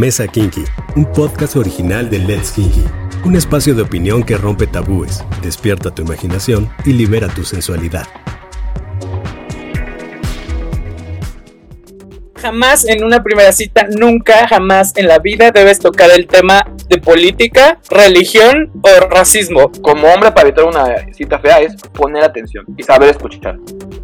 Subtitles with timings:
[0.00, 0.64] Mesa Kinky,
[0.96, 2.86] un podcast original de Let's Kinky.
[3.26, 8.06] Un espacio de opinión que rompe tabúes, despierta tu imaginación y libera tu sensualidad.
[12.40, 16.96] Jamás en una primera cita, nunca, jamás en la vida debes tocar el tema de
[16.96, 19.70] política, religión o racismo.
[19.82, 23.58] Como hombre, para evitar una cita fea es poner atención y saber escuchar.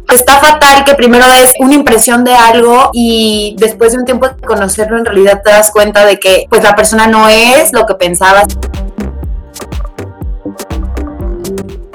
[0.09, 4.35] Está fatal que primero des una impresión de algo y después de un tiempo de
[4.37, 7.93] conocerlo en realidad te das cuenta de que pues la persona no es lo que
[7.95, 8.57] pensabas.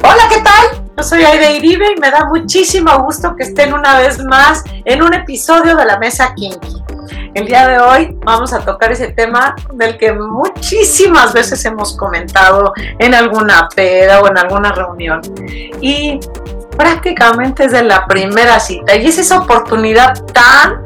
[0.03, 0.85] Hola, ¿qué tal?
[0.95, 5.03] Yo soy Aide Iribe y me da muchísimo gusto que estén una vez más en
[5.03, 6.83] un episodio de la Mesa Kinky.
[7.33, 12.75] El día de hoy vamos a tocar ese tema del que muchísimas veces hemos comentado
[12.99, 15.23] en alguna peda o en alguna reunión.
[15.81, 16.21] Y
[16.83, 18.97] prácticamente es de la primera cita.
[18.97, 20.85] Y es esa oportunidad tan,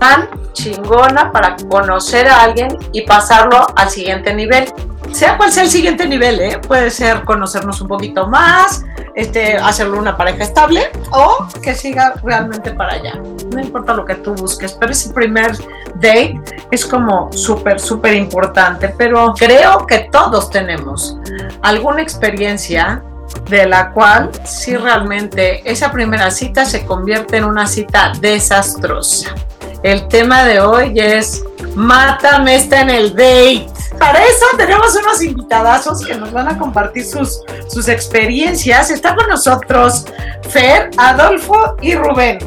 [0.00, 4.66] tan chingona para conocer a alguien y pasarlo al siguiente nivel
[5.12, 6.60] sea cual sea el siguiente nivel, ¿eh?
[6.66, 12.72] puede ser conocernos un poquito más, este, hacerlo una pareja estable o que siga realmente
[12.72, 13.20] para allá.
[13.52, 15.56] No importa lo que tú busques, pero ese primer
[15.96, 16.40] date
[16.70, 18.94] es como súper, súper importante.
[18.96, 21.18] Pero creo que todos tenemos
[21.62, 23.02] alguna experiencia
[23.48, 29.34] de la cual si realmente esa primera cita se convierte en una cita desastrosa.
[29.82, 31.42] El tema de hoy es
[31.74, 33.66] Mátame está en el date.
[33.98, 38.90] Para eso tenemos unos invitadazos que nos van a compartir sus, sus experiencias.
[38.90, 40.04] Está con nosotros
[40.48, 42.38] Fer, Adolfo y Rubén.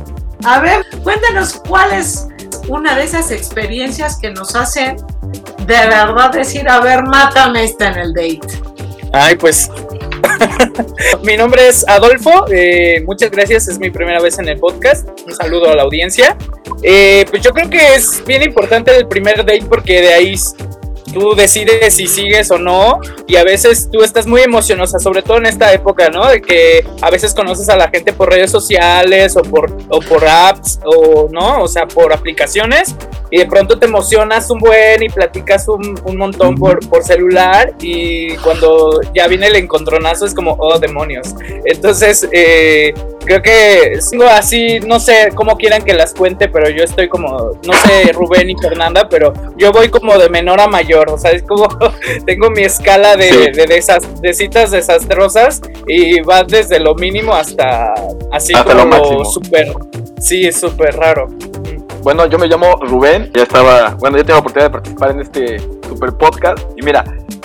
[0.46, 2.28] A ver, cuéntanos cuál es
[2.68, 4.98] una de esas experiencias que nos hacen
[5.66, 8.62] de verdad decir, a ver, mátame está en el date.
[9.14, 9.70] Ay, pues
[11.24, 15.34] mi nombre es Adolfo, eh, muchas gracias, es mi primera vez en el podcast, un
[15.34, 16.38] saludo a la audiencia.
[16.82, 20.36] Eh, pues yo creo que es bien importante el primer date porque de ahí
[21.14, 25.38] tú decides si sigues o no y a veces tú estás muy emocionosa, sobre todo
[25.38, 26.28] en esta época, ¿no?
[26.28, 30.26] De que a veces conoces a la gente por redes sociales o por, o por
[30.26, 31.64] apps o, ¿no?
[31.64, 32.96] O sea, por aplicaciones
[33.32, 37.74] y de pronto te emocionas un buen y platicas un, un montón por, por celular
[37.82, 41.34] y cuando ya viene el encontronazo es como, oh, demonios.
[41.66, 42.94] Entonces, eh,
[43.26, 47.52] creo que sigo así, no sé cómo quieran que las cuente, pero yo estoy como,
[47.66, 51.32] no sé, Rubén y Fernanda, pero yo voy como de menor a mayor, o sea,
[51.32, 51.68] es como,
[52.26, 57.94] tengo mi escala de, de, citas desastrosas y va desde lo mínimo hasta
[58.32, 59.74] así como súper,
[60.20, 61.28] sí, es súper raro.
[62.02, 65.20] Bueno, yo me llamo Rubén, ya estaba, bueno, ya tengo la oportunidad de participar en
[65.22, 67.04] este super podcast y mira,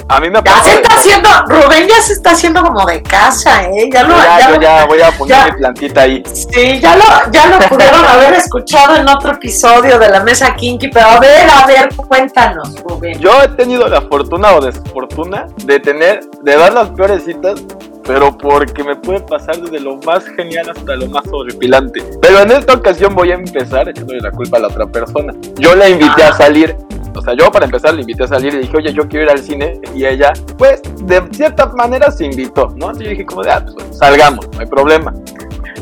[0.09, 3.65] a mí me Ya se está haciendo, Rubén ya se está haciendo como de casa,
[3.65, 3.89] ¿eh?
[3.93, 6.23] Ya lo Ya, yo ya voy a poner mi plantita ahí.
[6.33, 10.89] Sí, ya lo, ya lo pudieron haber escuchado en otro episodio de la mesa Kinky,
[10.89, 13.19] pero a ver, a ver, cuéntanos, Rubén.
[13.19, 17.63] Yo he tenido la fortuna o desfortuna de tener, de dar las peores citas
[18.09, 22.03] pero porque me puede pasar desde lo más genial hasta lo más horripilante.
[22.23, 25.35] Pero en esta ocasión voy a empezar echándole la culpa a la otra persona.
[25.57, 26.75] Yo la invité a salir,
[27.15, 29.31] o sea, yo para empezar la invité a salir y dije, oye, yo quiero ir
[29.31, 32.87] al cine, y ella, pues, de cierta manera se invitó, ¿no?
[32.87, 35.13] Entonces yo dije, como de, ah, pues, salgamos, no hay problema.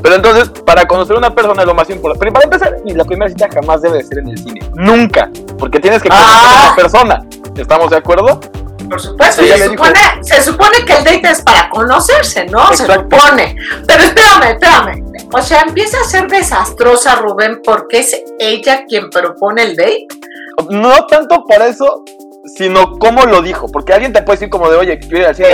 [0.02, 2.20] Pero entonces, para conocer a una persona es lo más importante.
[2.20, 4.60] Pero para empezar, la primera cita jamás debe de ser en el cine.
[4.74, 5.30] Nunca.
[5.58, 6.76] Porque tienes que conocer a una ah.
[6.76, 7.26] persona.
[7.56, 8.40] ¿Estamos de acuerdo?
[8.88, 12.68] Por supuesto, se, supone, se, supone, que el date es para conocerse, ¿no?
[12.68, 13.56] Se supone.
[13.86, 15.04] Pero espérame, espérame.
[15.32, 20.06] O sea, empieza a ser desastrosa Rubén porque es ella quien propone el date.
[20.70, 22.04] No tanto por eso,
[22.56, 23.68] sino cómo lo dijo.
[23.68, 25.48] Porque alguien te puede decir como de, oye, quiero ir al cine,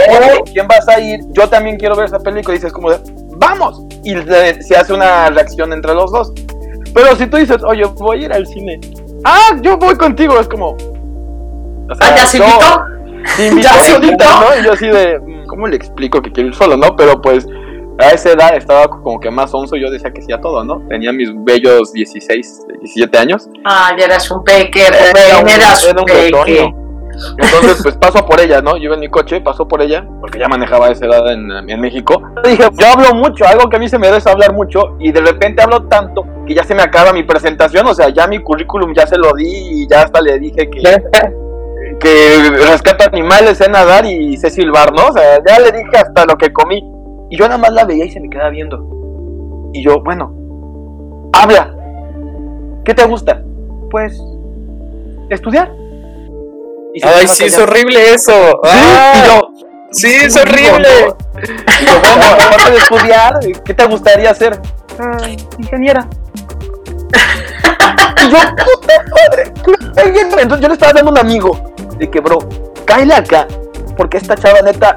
[0.52, 1.20] ¿quién vas a ir?
[1.30, 2.54] Yo también quiero ver esa película.
[2.54, 2.98] Y dices como de,
[3.36, 3.82] vamos.
[4.04, 4.14] Y
[4.62, 6.32] se hace una reacción entre los dos.
[6.94, 8.80] Pero si tú dices, oye, voy a ir al cine.
[9.24, 10.38] Ah, yo voy contigo.
[10.38, 10.76] Es como...
[12.00, 12.86] ah, ya se invitó.
[13.62, 14.60] ya ¿no?
[14.60, 16.94] Y yo así de, mm, ¿cómo le explico que quiero ir solo, no?
[16.96, 17.46] Pero pues
[17.98, 20.82] a esa edad estaba como que más onzo, yo decía que sí a todo, ¿no?
[20.88, 23.48] Tenía mis bellos 16, 17 años.
[23.64, 25.98] Ah, ya eras un pequer, era un, eras un,
[27.38, 28.76] Entonces, pues paso por ella, ¿no?
[28.76, 31.50] Yo iba en mi coche, paso por ella, porque ya manejaba a esa edad en,
[31.68, 32.22] en México.
[32.44, 35.20] Dije, yo hablo mucho, algo que a mí se me debe hablar mucho, y de
[35.20, 38.94] repente hablo tanto que ya se me acaba mi presentación, o sea, ya mi currículum
[38.94, 40.82] ya se lo di y ya hasta le dije que
[42.02, 45.08] que rescata animales, sé nadar y sé silbar, ¿no?
[45.08, 46.82] O sea, ya le dije hasta lo que comí.
[47.32, 49.70] Y yo nada más la veía y se me quedaba viendo.
[49.72, 51.74] Y yo, bueno, habla.
[52.84, 53.42] ¿Qué te gusta?
[53.90, 54.22] Pues,
[55.30, 55.72] estudiar.
[57.02, 58.32] Ay, sí, es horrible eso.
[58.64, 58.78] ¿Sí?
[59.14, 59.48] y yo,
[59.92, 60.88] sí, es horrible.
[61.80, 63.32] Y yo, bueno, aparte de estudiar,
[63.64, 64.60] ¿qué te gustaría hacer?
[65.58, 66.06] ingeniera.
[68.30, 69.52] yo, puta madre.
[70.42, 72.40] Entonces yo le estaba dando un amigo de que, bro,
[72.84, 73.48] cáele acá,
[73.96, 74.94] porque esta chava neta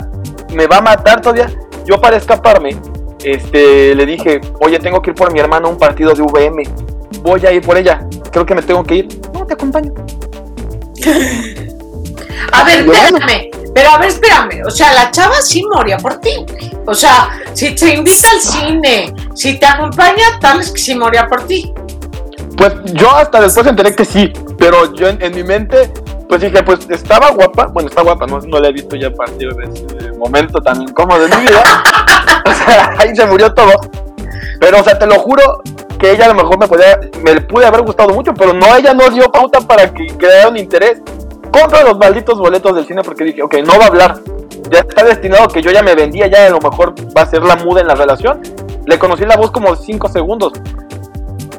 [0.53, 1.47] me va a matar todavía.
[1.85, 2.75] Yo para escaparme,
[3.23, 6.63] este, le dije, oye, tengo que ir por mi hermano a un partido de VM.
[7.21, 8.07] Voy a ir por ella.
[8.31, 9.07] Creo que me tengo que ir.
[9.33, 9.93] No, te acompaño.
[12.51, 13.49] A ver, espérame.
[13.73, 14.63] Pero a ver, espérame.
[14.65, 16.45] O sea, la chava sí moría por ti.
[16.85, 21.27] O sea, si te invita al cine, si te acompaña, tal vez que sí moría
[21.27, 21.73] por ti.
[22.55, 25.91] Pues yo hasta después enteré que sí, pero yo en, en mi mente,
[26.27, 29.13] pues dije, pues estaba guapa, bueno, está guapa, no, no la he visto ya a
[29.13, 31.63] partir de ese momento tan incómodo de mi vida.
[32.45, 33.73] o sea, ahí se murió todo.
[34.59, 35.61] Pero, o sea, te lo juro
[35.99, 38.93] que ella a lo mejor me podía, me pude haber gustado mucho, pero no, ella
[38.93, 41.01] no dio pauta para que creara interés.
[41.51, 44.19] Compra los malditos boletos del cine porque dije, ok, no va a hablar.
[44.69, 47.43] Ya está destinado que yo ya me vendía, ya a lo mejor va a ser
[47.43, 48.41] la muda en la relación.
[48.85, 50.53] Le conocí la voz como 5 segundos.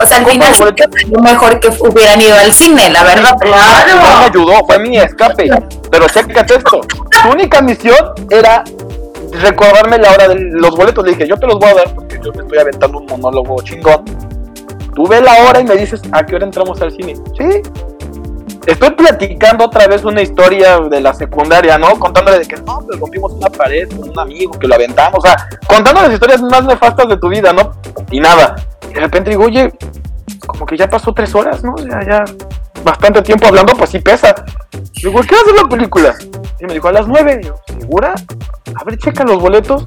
[0.01, 3.37] O sea, al ¿Cómo final salió mejor que hubieran ido al cine, la verdad.
[3.43, 5.49] No me ayudó, fue mi escape.
[5.91, 6.81] Pero chécate esto.
[7.23, 7.97] Su única misión
[8.31, 8.63] era
[9.41, 11.05] recordarme la hora de los boletos.
[11.05, 13.63] Le dije, yo te los voy a dar porque yo me estoy aventando un monólogo
[13.63, 14.05] chingón.
[14.95, 17.15] Tú ve la hora y me dices, ¿a qué hora entramos al cine?
[17.39, 17.63] Sí.
[18.67, 21.99] Estoy platicando otra vez una historia de la secundaria, ¿no?
[21.99, 25.19] Contándole de que no, pues rompimos una pared con un amigo que lo aventamos.
[25.19, 27.73] O sea, contando las historias más nefastas de tu vida, ¿no?
[28.11, 28.57] Y nada.
[28.89, 29.73] Y de repente digo, oye,
[30.47, 31.77] como que ya pasó tres horas, ¿no?
[31.79, 32.25] Sea, ya
[32.85, 34.35] bastante tiempo hablando, pues sí pesa.
[34.95, 36.15] Digo, ¿qué hacer la película?
[36.61, 37.41] Y me dijo, a las nueve.
[37.45, 38.15] Yo, ¿segura?
[38.75, 39.85] A ver, checa los boletos.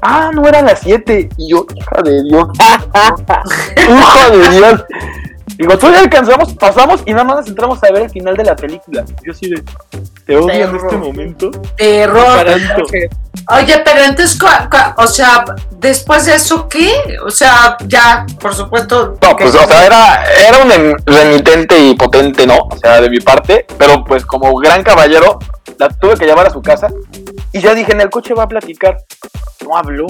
[0.00, 1.28] Ah, no era a las siete.
[1.36, 2.48] Y yo, hija de Dios.
[3.76, 4.84] hija de Dios.
[5.62, 9.04] Digo, todavía alcanzamos, pasamos y nada más entramos a ver el final de la película.
[9.24, 9.62] Yo sí de,
[10.26, 10.76] te odio en Perro.
[10.82, 11.50] este momento.
[11.78, 12.24] Error.
[12.36, 12.84] Para Tanto.
[12.90, 13.08] que-
[13.48, 14.38] Oye, pero entonces,
[14.96, 16.90] o sea, después de eso, ¿qué?
[17.24, 19.16] O sea, ya, por supuesto.
[19.22, 22.56] No, pues, o sea, era, era un remitente y potente, ¿no?
[22.70, 25.38] O sea, de mi parte, pero pues como gran caballero,
[25.78, 26.88] la tuve que llevar a su casa
[27.52, 28.96] y ya dije, en el coche va a platicar.
[29.64, 30.06] No habló.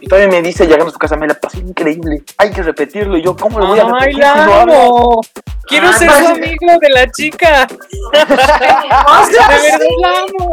[0.00, 2.22] Y todavía me dice, llegando a su casa, me la pasé increíble.
[2.38, 3.16] Hay que repetirlo.
[3.16, 4.82] Y yo, ¿cómo lo voy a Ay, repetir la si no habla?
[4.84, 5.20] amo.
[5.66, 7.66] Quiero Ah, ser su amigo de la chica.
[8.06, 9.88] O De sea, verdad sí.
[10.00, 10.50] la amo.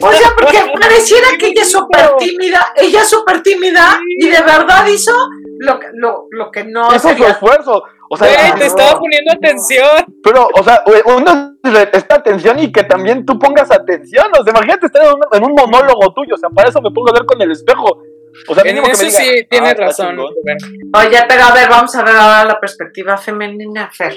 [0.00, 4.40] O sea, porque pareciera que ella es súper tímida, ella es súper tímida y de
[4.42, 5.12] verdad hizo
[5.58, 7.28] lo que, lo, lo que no Hizo su sería.
[7.30, 7.82] esfuerzo.
[8.10, 10.04] O sea, Güey, te estaba poniendo atención.
[10.22, 11.54] Pero, o sea, uno
[11.92, 14.26] esta atención y que también tú pongas atención.
[14.38, 16.34] O sea, imagínate estar en un, en un monólogo tuyo.
[16.34, 18.02] O sea, para eso me pongo a ver con el espejo.
[18.48, 20.08] O sea, En mínimo que me eso diga, sí "Ah, tienes está razón.
[20.10, 20.34] chingón".
[20.34, 20.58] Rubén.
[20.94, 24.14] Oye, pero a ver, vamos a ver ahora la perspectiva femenina, Fer.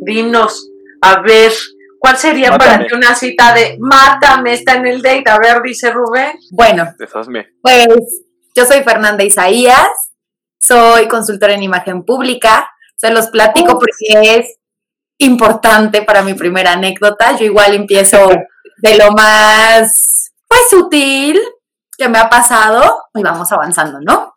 [0.00, 1.52] Dinos, a ver,
[1.98, 5.24] ¿cuál sería para ti una cita de mátame, está en el date?
[5.30, 6.32] A ver, dice Rubén.
[6.50, 7.48] Bueno, Deshazme.
[7.62, 7.86] pues
[8.54, 9.88] yo soy Fernanda Isaías,
[10.60, 14.56] soy consultora en imagen pública, se los platico porque es
[15.18, 17.36] importante para mi primera anécdota.
[17.36, 18.28] Yo igual empiezo
[18.78, 21.40] de lo más, pues, sutil
[21.96, 24.36] que me ha pasado y vamos avanzando, ¿no?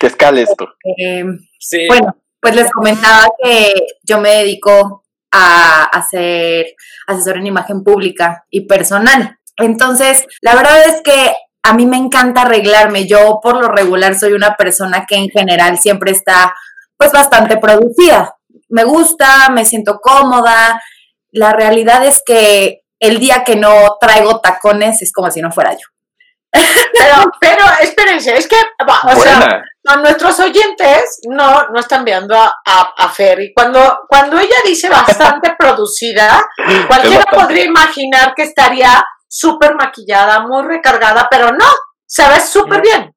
[0.00, 0.66] Que escale esto.
[0.98, 1.24] Eh,
[1.58, 1.86] Sí.
[1.88, 6.74] Bueno, pues les comentaba que yo me dedico a hacer
[7.06, 9.38] asesor en imagen pública y personal.
[9.56, 13.06] Entonces, la verdad es que a mí me encanta arreglarme.
[13.06, 16.54] Yo por lo regular soy una persona que en general siempre está
[16.96, 18.36] pues bastante producida.
[18.68, 20.82] Me gusta, me siento cómoda.
[21.30, 25.72] La realidad es que el día que no traigo tacones es como si no fuera
[25.72, 25.86] yo.
[26.50, 32.52] Pero, pero, espérense, es que, o sea, a nuestros oyentes no, no están viendo a,
[32.64, 33.40] a, a Fer.
[33.40, 36.42] Y cuando, cuando ella dice bastante producida,
[36.86, 37.36] cualquiera bastante.
[37.36, 41.66] podría imaginar que estaría súper maquillada, muy recargada, pero no,
[42.06, 43.14] se ve súper bien.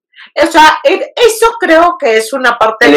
[0.47, 2.87] O sea, eso creo que es una parte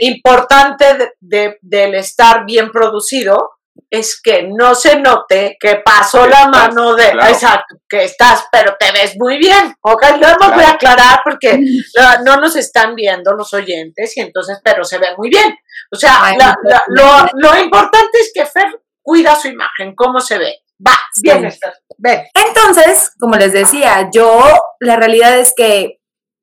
[0.00, 3.52] importante de- de- del estar bien producido,
[3.88, 7.32] es que no se note que pasó Que la estás, mano de, claro.
[7.32, 9.74] exacto, que estás, pero te ves muy bien.
[9.80, 10.92] Ok, lo hemos voy a Claro.
[11.00, 11.58] aclarar porque
[11.96, 15.56] no, no nos están viendo los oyentes y entonces, pero se ve muy bien.
[15.92, 17.26] O sea, Ay, la- no, la- no.
[17.32, 18.66] lo, lo importante es que Fer
[19.02, 20.54] cuida su imagen, cómo se ve.
[20.86, 21.46] Va, bien, Sí.
[21.46, 22.22] Esther, ven.
[22.34, 24.42] Entonces, como les decía, yo
[24.78, 25.99] la realidad es que,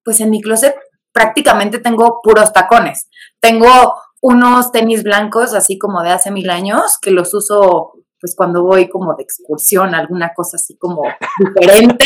[0.08, 0.74] pues en mi closet
[1.12, 3.10] prácticamente tengo puros tacones.
[3.42, 8.64] Tengo unos tenis blancos, así como de hace mil años, que los uso pues cuando
[8.64, 11.02] voy como de excursión, alguna cosa así como
[11.40, 12.06] diferente,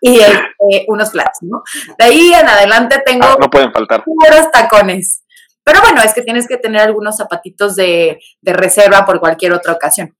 [0.00, 1.62] y este, unos flats, ¿no?
[1.96, 4.02] De ahí en adelante tengo Ah, no pueden faltar.
[4.02, 5.22] puros tacones.
[5.62, 9.74] Pero bueno, es que tienes que tener algunos zapatitos de, de reserva por cualquier otra
[9.74, 10.16] ocasión.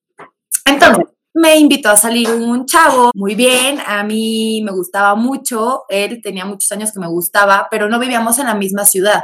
[0.64, 6.20] Entonces, me invitó a salir un chavo, muy bien, a mí me gustaba mucho, él
[6.22, 9.22] tenía muchos años que me gustaba, pero no vivíamos en la misma ciudad.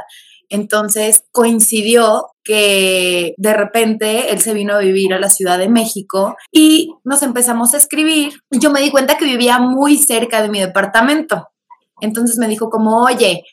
[0.49, 6.37] Entonces coincidió que de repente él se vino a vivir a la Ciudad de México
[6.51, 8.33] y nos empezamos a escribir.
[8.49, 11.49] Yo me di cuenta que vivía muy cerca de mi departamento.
[11.99, 13.43] Entonces me dijo como, oye,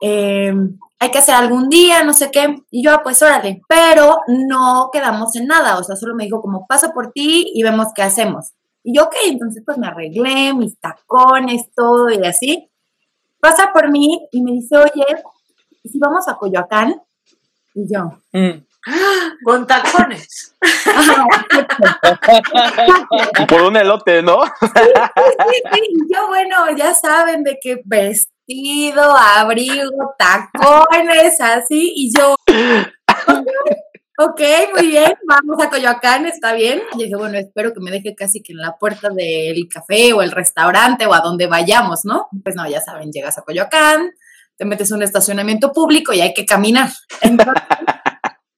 [0.00, 0.54] eh,
[0.98, 2.56] hay que hacer algún día, no sé qué.
[2.70, 5.78] Y yo, ah, pues órale, pero no quedamos en nada.
[5.78, 8.52] O sea, solo me dijo como, paso por ti y vemos qué hacemos.
[8.82, 12.70] Y yo, ok, entonces pues me arreglé, mis tacones, todo y así.
[13.40, 15.04] Pasa por mí y me dice, oye,
[15.82, 17.02] ¿y si vamos a Coyoacán?
[17.74, 18.64] Y yo, Mm.
[19.44, 20.54] Con tacones.
[23.48, 24.44] Por un elote, ¿no?
[24.44, 25.80] sí, sí, sí.
[25.90, 27.82] Y yo, bueno, ya saben de qué
[28.46, 31.92] vestido, abrigo, tacones, así.
[31.94, 32.34] Y yo,
[34.18, 34.40] ok,
[34.74, 36.82] muy bien, vamos a Coyoacán, está bien.
[36.94, 40.22] Y dije, bueno, espero que me deje casi que en la puerta del café o
[40.22, 42.28] el restaurante o a donde vayamos, ¿no?
[42.42, 44.10] Pues no, ya saben, llegas a Coyoacán,
[44.56, 46.90] te metes en un estacionamiento público y hay que caminar.
[47.20, 47.62] Entonces,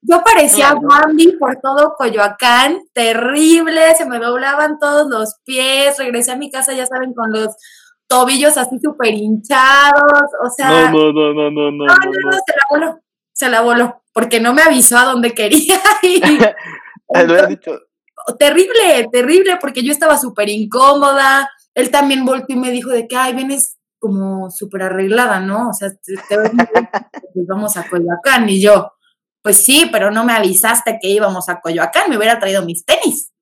[0.00, 6.36] yo parecía Bambi por todo Coyoacán, terrible, se me doblaban todos los pies, regresé a
[6.36, 7.54] mi casa, ya saben, con los
[8.08, 10.02] tobillos así súper hinchados,
[10.44, 11.84] o sea, No, no, no, no, no, no.
[11.86, 13.00] no, no, se la voló,
[13.32, 16.54] se la voló, porque no me avisó a dónde quería ir.
[17.26, 17.78] Lo dicho.
[18.38, 21.48] terrible, terrible, porque yo estaba súper incómoda.
[21.74, 25.68] Él también volteó y me dijo de que, ay, vienes como súper arreglada, ¿no?
[25.70, 26.88] O sea, te, te ves muy bien,
[27.34, 28.48] pues vamos a Coyoacán.
[28.48, 28.92] Y yo,
[29.42, 33.32] pues sí, pero no me avisaste que íbamos a Coyoacán, me hubiera traído mis tenis.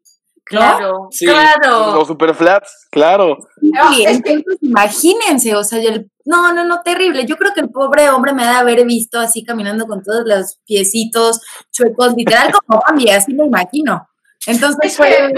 [0.50, 0.58] ¿No?
[0.60, 1.26] Claro, Sí.
[1.26, 1.94] claro.
[1.94, 3.38] Los super flats, claro.
[3.60, 7.26] No, Y es que- entonces imagínense, o sea, el, no, no, no, terrible.
[7.26, 10.22] Yo creo que el pobre hombre me ha de haber visto así caminando con todos
[10.24, 11.40] los piecitos
[11.72, 14.08] chuecos, literal como Bambi, así me imagino.
[14.46, 15.34] Entonces Es fue, que-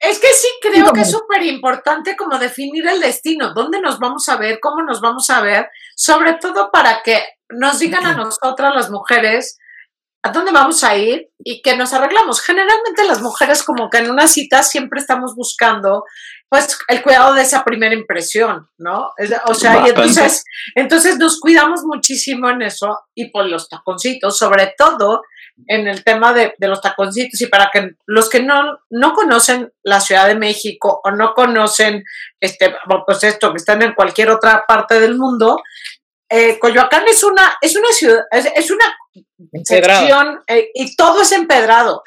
[0.00, 4.28] Es que sí creo que es súper importante como definir el destino, dónde nos vamos
[4.28, 7.20] a ver, cómo nos vamos a ver, sobre todo para que
[7.50, 9.58] nos digan a nosotras las mujeres
[10.24, 12.40] a dónde vamos a ir y que nos arreglamos.
[12.40, 16.04] Generalmente las mujeres como que en una cita siempre estamos buscando
[16.48, 19.10] pues el cuidado de esa primera impresión, ¿no?
[19.46, 24.74] O sea, y entonces, entonces nos cuidamos muchísimo en eso y por los taconcitos, sobre
[24.76, 25.22] todo
[25.66, 29.72] en el tema de, de los taconcitos y para que los que no, no conocen
[29.82, 32.04] la Ciudad de México o no conocen
[32.40, 32.74] este
[33.06, 35.62] pues esto que están en cualquier otra parte del mundo
[36.34, 38.84] eh, Coyoacán es una es una ciudad es, es una.
[39.64, 42.02] Sección eh, y todo es empedrado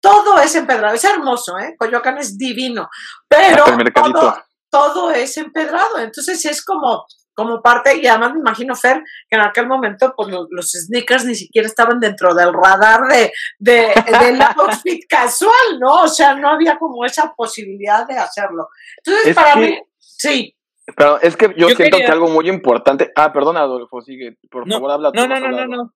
[0.00, 2.88] todo es empedrado es hermoso eh Coyoacán es divino
[3.28, 3.64] pero
[3.94, 4.36] todo,
[4.70, 9.40] todo es empedrado entonces es como como parte, y además me imagino, Fer, que en
[9.40, 14.42] aquel momento pues, lo- los, sneakers ni siquiera estaban dentro del radar de, de, del
[14.58, 16.02] outfit casual, ¿no?
[16.02, 18.68] O sea, no había como esa posibilidad de hacerlo.
[18.98, 20.54] Entonces, Es para que- mí, sí,
[20.94, 23.10] Pero es que yo, Yo siento quería- que algo muy importante.
[23.16, 24.36] Ah, perdona, Adolfo, sigue.
[24.50, 25.20] Por No, favor, habla tú.
[25.20, 25.94] No, no, no, no, no.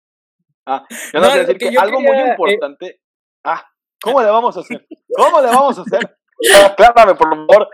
[0.66, 3.00] Ah, yo No, decir que algo quería, muy eh, importante.
[3.44, 3.66] Ah,
[4.02, 4.86] ¿cómo le vamos a hacer?
[5.16, 6.16] ¿Cómo le vamos a hacer?
[6.64, 7.68] Aclárame, por favor.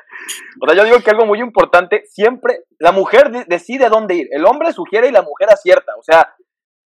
[0.60, 4.28] O sea, yo digo que algo muy importante, siempre la mujer de- decide dónde ir.
[4.30, 5.92] El hombre sugiere y la mujer acierta.
[5.96, 6.34] O sea,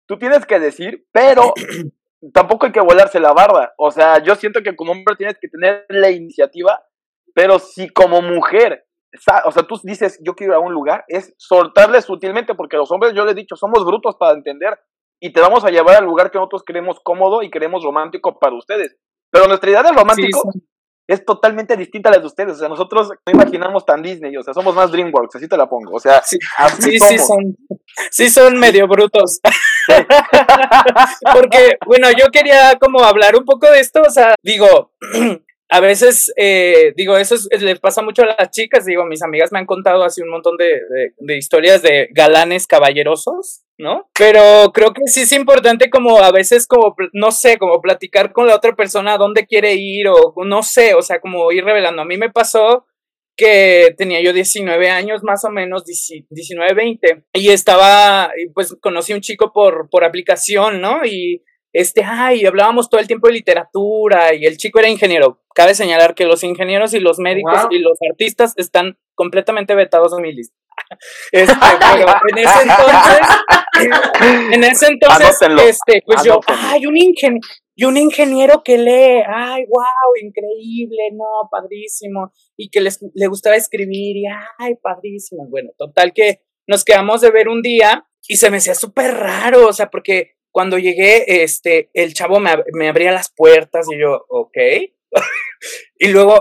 [0.06, 1.52] tú tienes que decir, pero
[2.32, 3.73] tampoco hay que volarse la barda.
[3.78, 6.82] O sea, yo siento que como hombre tienes que tener la iniciativa,
[7.34, 8.87] pero si como mujer,
[9.44, 12.90] o sea, tú dices, yo quiero ir a un lugar, es soltarle sutilmente, porque los
[12.92, 14.78] hombres, yo les he dicho, somos brutos para entender
[15.26, 18.54] y te vamos a llevar al lugar que nosotros queremos cómodo y queremos romántico para
[18.54, 18.97] ustedes.
[19.31, 20.61] Pero nuestra idea de romántico Sí,
[21.09, 22.54] es totalmente distinta a la de ustedes.
[22.57, 25.66] O sea, nosotros no imaginamos tan Disney, o sea, somos más DreamWorks, así te la
[25.69, 25.95] pongo.
[25.97, 27.57] O sea, Sí, así Sí, son,
[28.11, 29.40] sí son medio brutos.
[31.33, 34.93] Porque, bueno, yo quería como hablar un poco de esto, o sea, digo,
[35.71, 39.52] a veces, eh, digo, eso es- les pasa mucho a las chicas, digo, mis amigas
[39.52, 44.09] me han contado así un montón de, de- de historias de galanes caballerosos, ¿no?
[44.19, 48.47] Pero creo que sí es importante como a veces como, no sé, como platicar con
[48.47, 52.02] la otra persona a dónde quiere ir o no sé, o sea, como ir revelando.
[52.02, 52.87] A mí me pasó
[53.37, 59.12] que tenía yo 19 años más o menos, 19, 20, y estaba, y pues conocí
[59.12, 61.04] un chico por, por aplicación, ¿no?
[61.04, 65.43] Y este, ay, hablábamos todo el tiempo de literatura y el chico era ingeniero.
[65.54, 67.73] Cabe señalar que los ingenieros y los médicos Wow.
[67.73, 70.57] y los artistas están completamente vetados en mi lista.
[71.33, 73.21] Este, pero en ese entonces,
[74.52, 79.23] en ese entonces, Anótenlo, este, pues yo, ay, un ingeniero, y un ingeniero que lee,
[79.26, 84.25] ay, wow, increíble, no, padrísimo, y que les, le gustaba escribir, y
[84.59, 85.47] ay, padrísimo.
[85.49, 89.66] Bueno, total que nos quedamos de ver un día y se me hacía súper raro,
[89.66, 93.99] o sea, porque cuando llegué, este, el chavo me, ab- me abría las puertas y
[94.00, 94.57] yo, ok.
[96.04, 96.40] y luego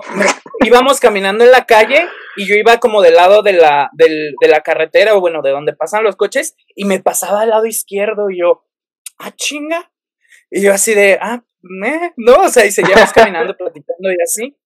[0.65, 2.05] íbamos caminando en la calle
[2.35, 5.51] y yo iba como del lado de la, del- de la carretera o bueno, de
[5.51, 8.65] donde pasan los coches y me pasaba al lado izquierdo y yo,
[9.19, 9.91] ah, chinga.
[10.49, 11.43] Y yo así de, ah,
[12.17, 14.57] no, o sea, y seguíamos caminando, platicando y así.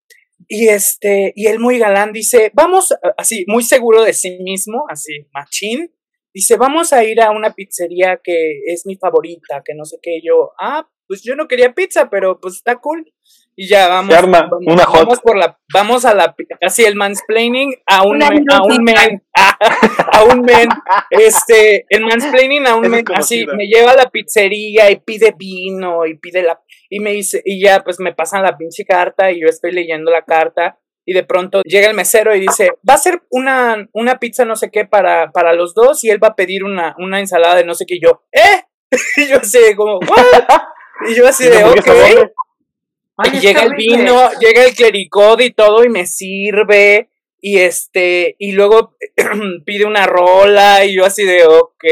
[0.47, 5.27] Y este, y él muy galán dice, vamos, así, muy seguro de sí mismo, así,
[5.33, 5.93] machín,
[6.33, 10.21] dice, vamos a ir a una pizzería que es mi favorita, que no sé qué,
[10.23, 13.11] yo, ah, pues yo no quería pizza, pero pues está cool.
[13.59, 14.15] Y ya vamos.
[14.15, 18.61] vamos, una vamos por la, vamos a la, así el mansplaining a un, men, a
[18.61, 19.23] un men,
[20.13, 20.69] a, un men,
[21.09, 26.05] este, el mansplaining a un men, así, me lleva a la pizzería y pide vino
[26.05, 29.41] y pide la, y me dice, y ya pues me pasan la pinche carta y
[29.41, 32.99] yo estoy leyendo la carta y de pronto llega el mesero y dice, va a
[32.99, 36.35] ser una, una pizza no sé qué para, para los dos y él va a
[36.35, 38.65] pedir una, una ensalada de no sé qué y yo, ¿eh?
[39.17, 40.43] y yo así como, ¿what?
[41.09, 42.31] Y yo así de, ok.
[43.25, 47.09] Y llega el vino, llega el clericot y todo y me sirve.
[47.39, 48.95] Y este, y luego
[49.65, 51.83] pide una rola y yo así de, ok,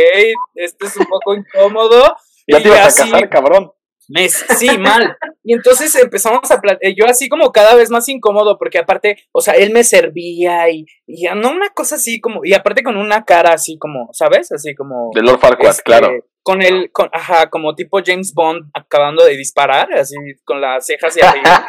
[0.55, 2.15] esto es un poco incómodo.
[2.48, 3.72] Ya te ibas a casar, cabrón.
[4.08, 5.17] Me, sí, mal.
[5.44, 6.62] Y entonces empezamos a
[6.96, 10.86] yo así como cada vez más incómodo, porque aparte, o sea, él me servía y,
[11.08, 14.51] y no una cosa así como, y aparte con una cara así como, ¿sabes?
[14.51, 15.10] Así como.
[15.15, 16.12] De Lord Farquaad, este, claro
[16.45, 21.17] con el, con, ajá, como tipo James Bond acabando de disparar, así con las cejas
[21.17, 21.65] y arriba.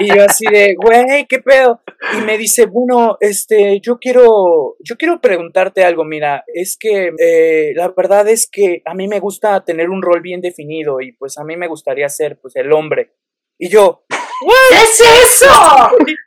[0.00, 1.80] y yo así de, güey, ¿qué pedo?
[2.18, 7.70] Y me dice, bueno, este, yo quiero, yo quiero preguntarte algo, mira, es que eh,
[7.76, 11.38] la verdad es que a mí me gusta tener un rol bien definido y pues
[11.38, 13.14] a mí me gustaría ser pues el hombre.
[13.60, 15.52] Y yo, ¿Qué es eso?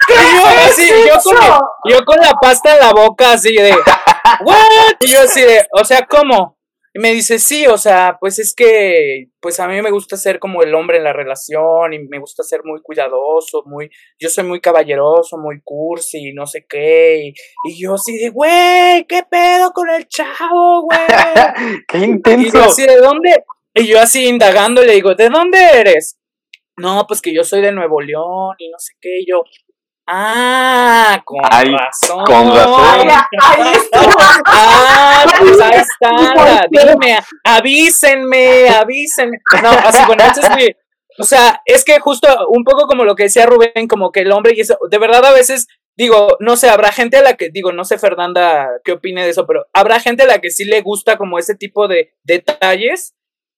[0.08, 1.06] ¿Qué yo, es así, eso?
[1.06, 3.72] Yo, con, yo con la pasta en la boca así de,
[4.46, 4.94] ¿what?
[5.02, 6.53] Y yo así de, o sea, ¿cómo?
[6.96, 10.38] Y me dice, sí, o sea, pues es que, pues a mí me gusta ser
[10.38, 14.44] como el hombre en la relación y me gusta ser muy cuidadoso, muy, yo soy
[14.44, 17.34] muy caballeroso, muy cursi, no sé qué.
[17.66, 21.00] Y, yo así de, güey, ¿qué pedo con el chavo, güey?
[21.88, 22.48] ¡Qué intenso!
[22.48, 23.44] Y yo así, ¿de dónde?
[23.74, 26.20] Y yo así indagando le digo, ¿de dónde eres?
[26.78, 29.22] No, pues que yo soy de Nuevo León y no sé qué.
[29.22, 29.44] Y yo,
[30.06, 32.26] Ah, con razón.
[32.26, 33.10] Con razón.
[33.10, 33.74] ahí
[34.46, 36.68] ah, pues ahí está.
[36.70, 39.38] Dime, avísenme, avísenme.
[39.62, 40.68] No, así, bueno, es mi.
[41.20, 44.32] O sea, es que justo un poco como lo que decía Rubén, como que el
[44.32, 47.50] hombre y eso, de verdad a veces digo, no sé, habrá gente a la que,
[47.50, 50.66] digo, no sé Fernanda qué opine de eso, pero habrá gente a la que sí
[50.66, 53.14] le gusta como ese tipo de detalles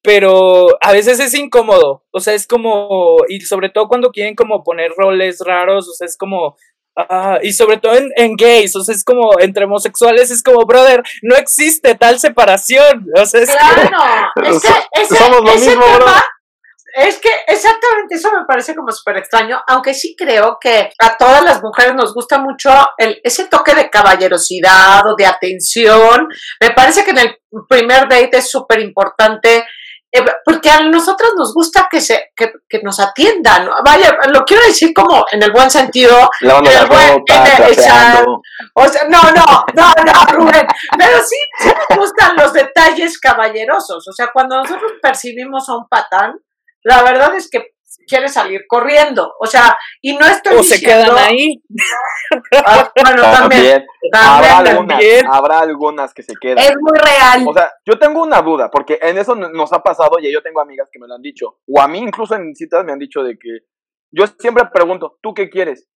[0.05, 4.63] pero a veces es incómodo, o sea, es como, y sobre todo cuando quieren como
[4.63, 6.55] poner roles raros, o sea, es como,
[6.95, 11.03] ah, y sobre todo en, gays, o sea, es como entre homosexuales, es como, brother,
[11.23, 13.97] no existe tal separación, o sea, es claro,
[14.43, 15.83] es que somos lo mismo,
[16.97, 21.43] Es que exactamente eso me parece como súper extraño, aunque sí creo que a todas
[21.43, 26.27] las mujeres nos gusta mucho el, ese toque de caballerosidad o de atención.
[26.61, 27.37] Me parece que en el
[27.67, 29.65] primer date es súper importante
[30.43, 33.69] porque a nosotros nos gusta que se que, que, nos atiendan.
[33.83, 36.29] Vaya, lo quiero decir como en el buen sentido.
[36.41, 37.23] La en el buen,
[38.73, 40.67] o sea, no, no, no, no, Rubén.
[40.97, 44.07] Pero sí, sí nos gustan los detalles caballerosos.
[44.07, 46.39] O sea, cuando nosotros percibimos a un patán,
[46.83, 47.74] la verdad es que
[48.07, 49.33] quiere salir corriendo.
[49.39, 50.63] O sea, y no estoy o diciendo...
[50.63, 51.61] se quedan ahí.
[52.65, 53.85] Ah, bueno, también.
[54.11, 56.57] habrá, algunas, habrá algunas que se quedan.
[56.57, 57.45] Es muy real.
[57.47, 60.59] O sea, yo tengo una duda, porque en eso nos ha pasado y yo tengo
[60.59, 61.59] amigas que me lo han dicho.
[61.67, 63.59] O a mí incluso en citas me han dicho de que
[64.11, 65.87] yo siempre pregunto, ¿tú qué quieres?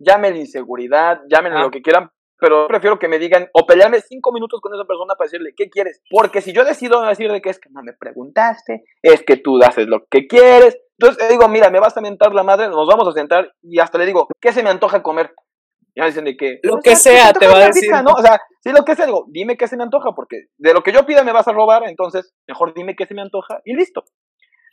[0.00, 4.60] Llámenle inseguridad, llámenle lo que quieran, pero prefiero que me digan o pelearme cinco minutos
[4.60, 6.00] con esa persona para decirle, ¿qué quieres?
[6.08, 9.86] Porque si yo decido decirle que es que no me preguntaste, es que tú haces
[9.88, 13.06] lo que quieres, entonces le digo, mira, me vas a mentar la madre, nos vamos
[13.06, 15.32] a sentar y hasta le digo, ¿qué se me antoja comer?
[15.94, 16.58] Y me dicen de que...
[16.62, 17.90] Lo que sea, te, va a decir.
[18.04, 18.12] ¿no?
[18.12, 20.82] O sea, si lo que sea, digo, dime qué se me antoja, porque de lo
[20.82, 23.74] que yo pida me vas a robar, entonces mejor dime qué se me antoja y
[23.74, 24.04] listo.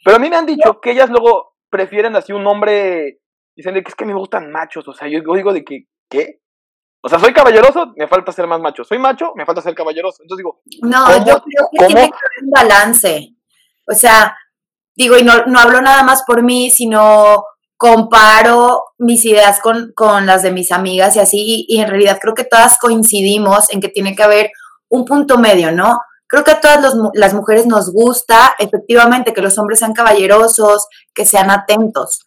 [0.04, 3.20] Pero a mí me han dicho que ellas luego prefieren así un hombre,
[3.56, 6.40] dicen de que es que me gustan machos, o sea, yo digo de que, ¿qué?
[7.02, 8.84] O sea, soy caballeroso, me falta ser más macho.
[8.84, 10.24] Soy macho, me falta ser caballeroso.
[10.24, 13.36] Entonces digo, no, yo creo que tiene que haber un balance.
[13.88, 14.36] O sea,
[14.96, 17.44] digo, y no, no hablo nada más por mí, sino
[17.78, 22.34] comparo mis ideas con, con las de mis amigas y así, y, en realidad creo
[22.34, 24.52] que todas coincidimos en que tiene que haber
[24.90, 26.00] un punto medio, ¿no?
[26.28, 31.26] Creo que a todas las mujeres nos gusta efectivamente que los hombres sean caballerosos, que
[31.26, 32.24] sean atentos,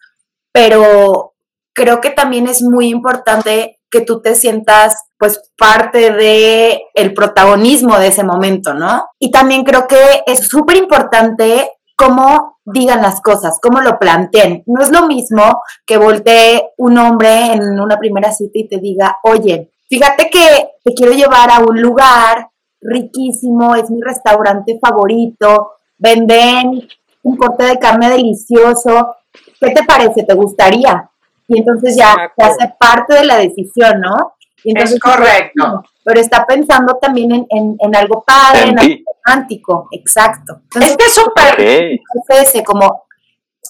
[0.51, 1.33] pero
[1.73, 7.97] creo que también es muy importante que tú te sientas pues parte de el protagonismo
[7.97, 9.07] de ese momento, ¿no?
[9.17, 14.63] Y también creo que es súper importante cómo digan las cosas, cómo lo planteen.
[14.67, 19.17] No es lo mismo que voltee un hombre en una primera cita y te diga,
[19.23, 26.87] oye, fíjate que te quiero llevar a un lugar riquísimo, es mi restaurante favorito, venden
[27.23, 29.17] un corte de carne delicioso,
[29.59, 30.23] ¿qué te parece?
[30.23, 31.09] ¿Te gustaría?
[31.49, 34.35] Y entonces ya se hace parte de la decisión, ¿no?
[34.63, 35.83] Y entonces, es correcto.
[36.03, 39.03] Pero está pensando también en, en, en algo padre, en, En algo ti.
[39.25, 40.61] romántico, exacto.
[40.79, 41.99] Es que es súper Ok.
[42.29, 43.05] ese, como,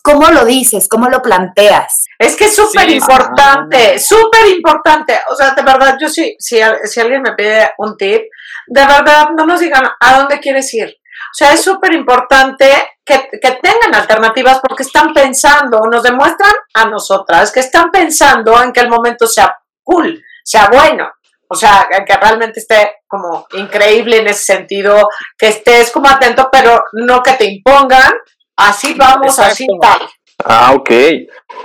[0.04, 0.88] ¿cómo lo dices?
[0.88, 2.06] ¿Cómo lo planteas?
[2.18, 5.20] Es que es súper Sí, importante, súper importante.
[5.32, 8.22] O sea, de verdad, yo sí, si, al- si alguien me pide un tip,
[8.68, 10.88] de verdad, no nos digan a dónde quieres ir.
[10.88, 12.70] O sea, es súper importante
[13.04, 18.72] que, que tengan alternativas porque están pensando, nos demuestran a nosotras que están pensando en
[18.72, 21.10] que el momento sea cool, sea bueno.
[21.52, 26.80] O sea, que realmente esté como increíble en ese sentido, que estés como atento, pero
[26.94, 28.14] no que te impongan,
[28.56, 30.00] así vamos, así Exacto.
[30.00, 30.10] tal.
[30.46, 30.90] Ah, ok.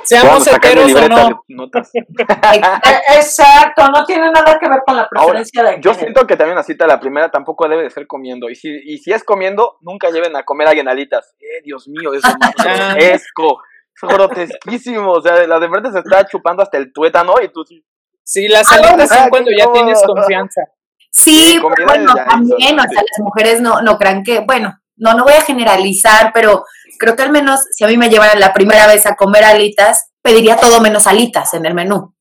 [0.03, 1.45] Seamos heteros o no.
[1.49, 1.91] notas.
[3.15, 3.89] Exacto.
[3.89, 5.95] No tiene nada que ver con la Ahora, preferencia de yo género.
[5.95, 8.51] siento que también la cita, la primera, tampoco debe de ser comiendo.
[8.51, 11.35] Y si, y si es comiendo, nunca lleven a comer a guenalitas.
[11.39, 13.63] Eh, Dios mío, eso es grotesco.
[13.97, 15.13] Es grotesquísimo.
[15.13, 17.85] O sea, la de verdad se está chupando hasta el tuétano y tú sí.
[18.25, 20.63] Sí, las Ah, alitas ah, son cuando ya tienes confianza.
[21.11, 25.35] Sí, bueno, también, o sea, las mujeres no, no crean que, bueno, no, no voy
[25.35, 26.65] a generalizar, pero
[26.99, 30.11] creo que al menos si a mí me llevaran la primera vez a comer alitas,
[30.23, 32.15] pediría todo menos alitas en el menú,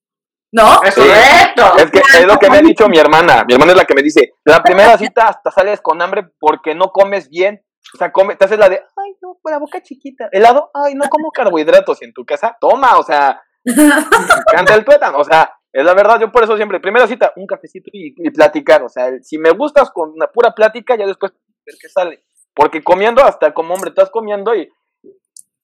[0.52, 0.84] ¿no?
[0.84, 1.02] Es Sí.
[1.02, 1.78] correcto.
[1.78, 3.44] Es que es lo que me ha dicho mi hermana.
[3.48, 6.76] Mi hermana es la que me dice, la primera cita hasta sales con hambre porque
[6.76, 7.64] no comes bien.
[7.96, 10.28] O sea, come, te haces la de, ay, no, con la boca chiquita.
[10.32, 12.02] Helado, ay, no como carbohidratos.
[12.02, 13.42] Y en tu casa, toma, o sea,
[14.52, 15.18] canta el tuétano.
[15.20, 18.30] O sea, es la verdad, yo por eso siempre, primera cita, un cafecito y, y
[18.30, 18.84] platicar.
[18.84, 21.34] O sea, el- si me gustas con una pura plática, ya después
[21.66, 22.24] ver qué sale.
[22.54, 24.70] Porque comiendo, hasta como hombre, estás comiendo y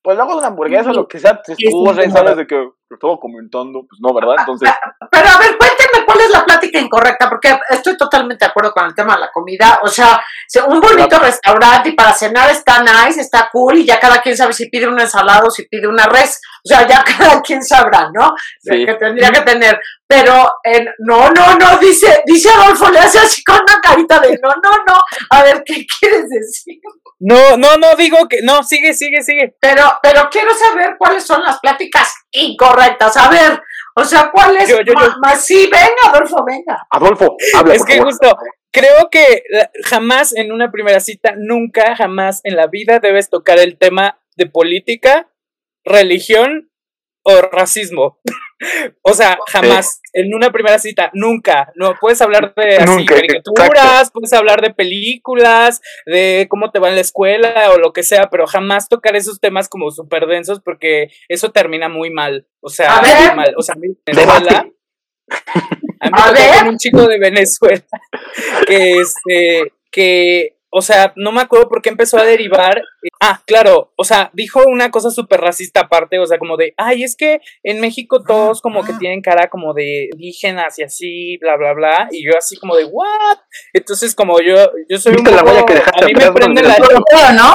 [0.02, 2.12] pues luego una hamburguesa, lo que sea, te Sí, sí, escurre, sí.
[2.12, 4.36] sabes de que te estaba comentando, pues no, ¿verdad?
[4.40, 4.68] Entonces,
[5.12, 8.86] Pero a ver, cuéntenme cuál es la plática incorrecta, porque estoy totalmente de acuerdo con
[8.86, 9.80] el tema de la comida.
[9.84, 10.20] O sea,
[10.68, 14.54] un bonito restaurante y para cenar está nice, está cool, y ya cada quien sabe
[14.54, 16.42] si pide una ensalada o si pide una res.
[16.66, 18.34] O sea, ya cada quien sabrá, ¿no?
[18.60, 18.86] Sí.
[18.86, 19.80] Que tendría que tener.
[20.08, 24.40] Pero en, no, no, no, dice, dice Adolfo, le hace así con una carita de
[24.42, 25.02] no, no, no.
[25.30, 26.80] A ver, ¿qué quieres decir?
[27.20, 28.42] No, no, no, digo que.
[28.42, 29.56] No, sigue, sigue, sigue.
[29.60, 33.16] Pero, pero quiero saber cuáles son las pláticas incorrectas.
[33.18, 33.62] A ver,
[33.96, 35.08] o sea, cuáles Yo, yo, yo.
[35.22, 36.86] más, sí, venga, Adolfo, venga.
[36.90, 37.74] Adolfo, habla.
[37.74, 38.12] Es por que favor.
[38.12, 38.38] justo,
[38.72, 43.58] creo que la- jamás en una primera cita, nunca, jamás en la vida debes tocar
[43.60, 45.30] el tema de política,
[45.84, 46.72] religión
[47.24, 48.20] o racismo.
[49.02, 51.72] o sea, jamás en una primera cita, nunca.
[51.76, 56.90] No puedes hablar de así Nunca, caricaturas, puedes hablar de películas, de cómo te va
[56.90, 60.60] en la escuela o lo que sea, pero jamás tocar esos temas como súper densos
[60.64, 62.48] porque eso termina muy mal.
[62.62, 63.36] O sea, A muy ver.
[63.36, 63.54] mal.
[63.58, 64.44] O sea, en Debate.
[64.46, 64.66] Venezuela,
[66.02, 66.68] a mí A ver.
[66.70, 67.84] un chico de Venezuela
[68.68, 72.84] que este que o sea, no me acuerdo por qué empezó a derivar.
[73.20, 77.04] Ah, claro, o sea, dijo una cosa súper racista aparte, o sea, como de, ay,
[77.04, 81.58] es que en México todos como que tienen cara como de indígenas y así, bla,
[81.58, 83.38] bla, bla, y yo así como de, what?
[83.74, 84.56] Entonces, como yo,
[84.88, 87.54] yo soy un ¿Viste la poco, huella que dejaste a mí me prende la, ¿no?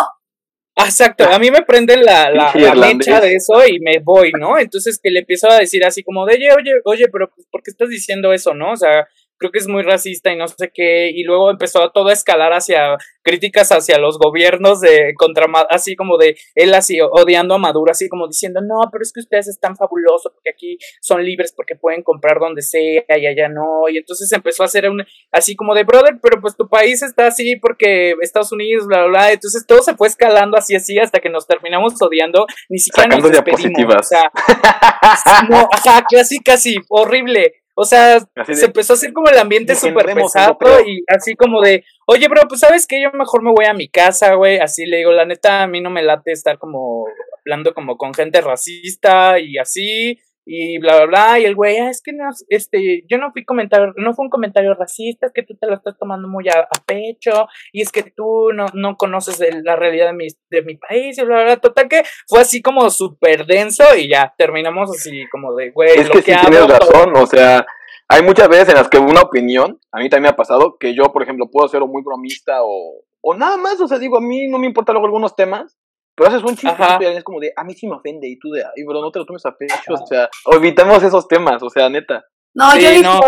[0.77, 4.59] Exacto, a mí me prende la, la, la mecha de eso y me voy, ¿no?
[4.59, 7.63] Entonces que le empiezo a decir así como de, oye, oye, oye, pero pues, ¿por
[7.63, 8.73] qué estás diciendo eso, no?
[8.73, 9.07] O sea,
[9.45, 12.13] creo que es muy racista y no sé qué, y luego empezó a todo a
[12.13, 17.59] escalar hacia críticas hacia los gobiernos de contra, así como de él así odiando a
[17.59, 21.53] Maduro, así como diciendo, no, pero es que ustedes están fabulosos porque aquí son libres
[21.55, 25.55] porque pueden comprar donde sea y allá no, y entonces empezó a hacer un, así
[25.57, 29.33] como de, brother, pero pues tu país está así porque Estados Unidos, bla, bla, bla.
[29.33, 32.47] Entonces todo se fue escalando así, así, hasta que nos terminamos odiando.
[32.69, 33.63] Ni siquiera Sacando nos despedimos.
[33.63, 34.07] diapositivas.
[34.07, 37.64] O sea, no, ajá, casi, casi, horrible.
[37.75, 40.87] O sea, de, se empezó a hacer como el ambiente súper "Degeneremos pesado europeo".
[40.87, 43.89] y así como de, oye, bro, pues sabes que yo mejor me voy a mi
[43.89, 44.59] casa, güey.
[44.59, 47.07] Así le digo, la neta, a mí no me late estar como
[47.41, 51.89] hablando como con gente racista y así y bla bla bla y el güey ah,
[51.89, 55.43] es que no este yo no fui comentario no fue un comentario racista es que
[55.43, 58.97] tú te lo estás tomando muy a, a pecho y es que tú no, no
[58.97, 62.03] conoces el- la realidad de mi, de mi país y bla bla bla total que
[62.29, 66.11] fue así como súper denso y ya terminamos así como de güey Es que sí
[66.13, 66.79] bloqueado, tienes todo.
[66.79, 67.67] razón, o sea,
[68.09, 70.95] hay muchas veces en las que una opinión, a mí también me ha pasado, que
[70.95, 74.21] yo, por ejemplo, puedo ser muy bromista o, o nada más, o sea, digo, a
[74.21, 75.79] mí no me importa luego algunos temas,
[76.15, 76.99] pero haces un chiste Ajá.
[77.01, 79.11] y es como de, a mí sí me ofende, y tú de, ay, bro, no
[79.11, 82.25] te lo tomes a pecho, o sea, evitemos esos temas, o sea, neta.
[82.55, 83.21] No, Sí, yo, no, difiero.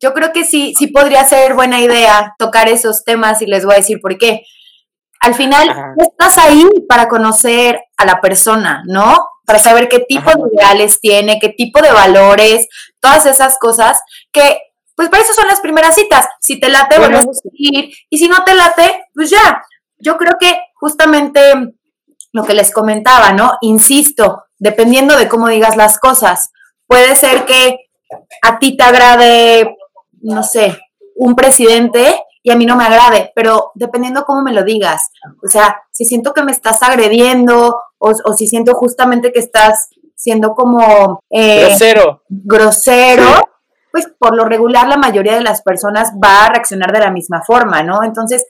[0.00, 3.74] yo creo que sí, sí podría ser buena idea tocar esos temas y les voy
[3.74, 4.42] a decir por qué.
[5.20, 5.92] Al final, Ajá.
[5.98, 9.18] tú estás ahí para conocer a la persona, ¿no?
[9.44, 10.38] Para saber qué tipo Ajá.
[10.38, 12.68] de ideales tiene, qué tipo de valores,
[13.00, 14.00] todas esas cosas
[14.32, 14.60] que,
[14.96, 16.26] pues para eso son las primeras citas.
[16.40, 19.62] Si te late, Bueno, bueno, ir, y si no te late, pues ya.
[19.98, 21.40] Yo creo que justamente
[22.32, 23.52] lo que les comentaba, ¿no?
[23.60, 26.50] Insisto, dependiendo de cómo digas las cosas,
[26.86, 27.90] puede ser que
[28.42, 29.76] a ti te agrade,
[30.22, 30.78] no sé,
[31.16, 35.10] un presidente y a mí no me agrade, pero dependiendo cómo me lo digas,
[35.44, 39.90] o sea, si siento que me estás agrediendo o, o si siento justamente que estás
[40.14, 43.50] siendo como eh, grosero, grosero
[43.90, 47.42] pues por lo regular la mayoría de las personas va a reaccionar de la misma
[47.44, 48.04] forma, ¿no?
[48.04, 48.46] Entonces,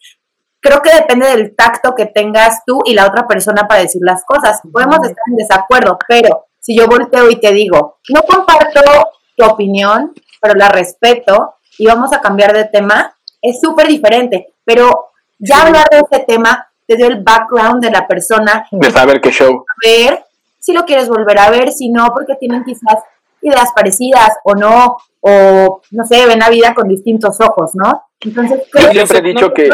[0.61, 4.25] creo que depende del tacto que tengas tú y la otra persona para decir las
[4.25, 4.61] cosas.
[4.71, 8.81] Podemos estar en desacuerdo, pero si yo volteo y te digo, no comparto
[9.37, 14.55] tu opinión, pero la respeto y vamos a cambiar de tema, es súper diferente.
[14.65, 18.67] Pero ya hablar de ese tema te dio el background de la persona.
[18.71, 19.65] De saber qué show.
[19.83, 20.25] Ver
[20.59, 23.03] si lo quieres volver a ver, si no, porque tienen quizás
[23.41, 28.05] ideas parecidas o no, o no sé, ven la vida con distintos ojos, ¿no?
[28.21, 29.71] Entonces, yo siempre he dicho que...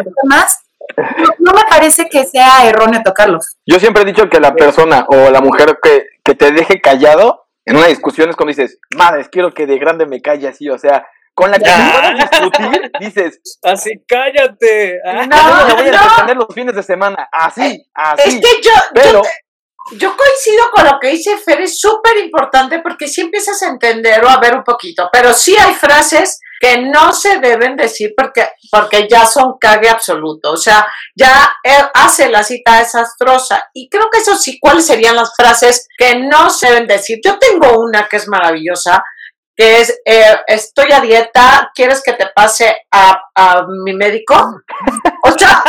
[1.39, 3.57] no, me parece que sea erróneo tocarlos.
[3.67, 7.47] Yo siempre he dicho que la persona o la mujer que, que te deje callado
[7.65, 10.79] en una discusión es cuando dices, madre, quiero que de grande me calle así, o
[10.79, 15.01] sea, con la que a discutir, dices, así cállate.
[15.05, 16.35] No, no, voy a no.
[16.35, 18.29] los fines de semana, así, así.
[18.29, 19.29] Es que yo, pero, yo
[19.91, 24.29] coincido con lo que dice Fer, es súper importante porque si empiezas a entender o
[24.29, 29.07] a ver un poquito, pero sí hay frases que no se deben decir porque, porque
[29.09, 31.55] ya son cague absoluto, o sea, ya
[31.95, 36.51] hace la cita desastrosa y creo que eso sí, ¿cuáles serían las frases que no
[36.51, 37.21] se deben decir?
[37.25, 39.05] Yo tengo una que es maravillosa,
[39.55, 44.35] que es, eh, estoy a dieta, ¿quieres que te pase a, a mi médico?
[45.23, 45.63] O sea,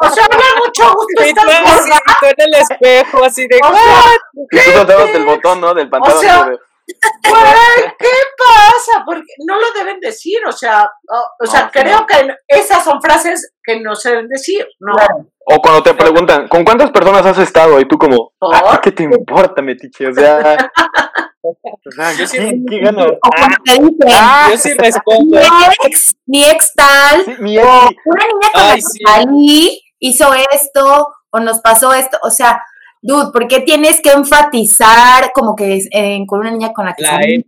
[0.00, 1.24] o sea, me mucho gusto.
[1.26, 5.74] Y tú, en el espejo, así de, o sea, tú del botón, ¿no?
[5.74, 6.18] Del pantalón.
[6.18, 6.50] O sea,
[6.86, 9.04] ¿qué pasa?
[9.04, 10.88] Porque no lo deben decir, o sea,
[11.40, 14.94] o, sea, creo que esas son frases que no se deben decir, ¿no?
[15.46, 17.80] O cuando te preguntan, ¿con cuántas personas has estado?
[17.80, 20.06] Y tú como, ¿a ¿qué te importa, metiche?
[21.44, 23.04] O sea, yo sí, ¿qué, gano?
[24.06, 25.40] Ah, yo sí respondo.
[25.40, 27.66] Mi ex, mi ex tal, mi ex.
[27.66, 32.62] o una niña con la que salí hizo esto, o nos pasó esto, o sea,
[33.02, 37.04] dude, ¿por qué tienes que enfatizar como que eh, con una niña con la que
[37.04, 37.44] salí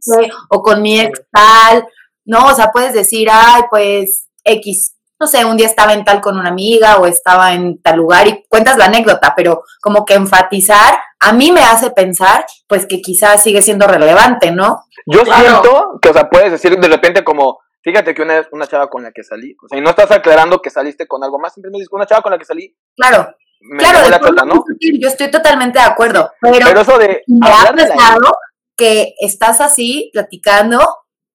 [0.51, 1.87] o con mi ex tal?
[2.27, 6.21] No, o sea, puedes decir, ay, pues X, no sé, un día estaba en tal
[6.21, 10.15] con una amiga o estaba en tal lugar y cuentas la anécdota, pero como que
[10.15, 14.85] enfatizar a mí me hace pensar, pues que quizás sigue siendo relevante, ¿no?
[15.07, 18.67] Yo siento que, o sea, puedes decir de repente como, fíjate que una vez una
[18.67, 21.39] chava con la que salí, o sea, y no estás aclarando que saliste con algo
[21.39, 22.77] más, simplemente dices una chava con la que salí.
[22.97, 23.35] Claro.
[23.79, 24.65] Claro, de ¿no?
[25.01, 28.37] yo estoy totalmente de acuerdo, pero, pero eso de me ha pensado
[28.77, 30.81] que estás así platicando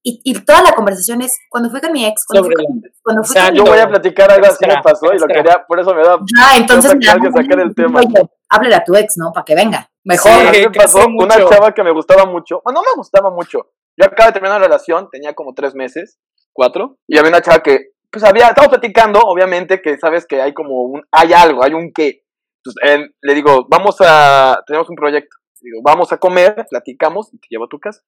[0.01, 2.25] y, y, toda la conversación es cuando fui con mi ex.
[2.25, 2.55] Cuando, fui
[3.03, 5.65] cuando fui o sea, yo voy a platicar algo así me pasó y lo quería,
[5.67, 6.17] por eso me da.
[6.41, 7.99] Ah, entonces me da sacar el tema.
[8.47, 9.33] háblele a tu ex, ¿no?
[9.33, 9.89] Para que venga.
[10.05, 10.31] Mejor.
[10.53, 12.61] Sí, me pasó una chava que me gustaba mucho.
[12.63, 13.71] Bueno, no me gustaba mucho.
[13.97, 16.17] Yo acabo de terminar una relación, tenía como tres meses,
[16.53, 20.53] cuatro, y había una chava que, pues había, estamos platicando, obviamente, que sabes que hay
[20.53, 22.23] como un, hay algo, hay un qué.
[22.63, 25.37] Entonces, le digo, vamos a, tenemos un proyecto.
[25.61, 28.01] digo, vamos a comer, platicamos y te llevo a tu casa.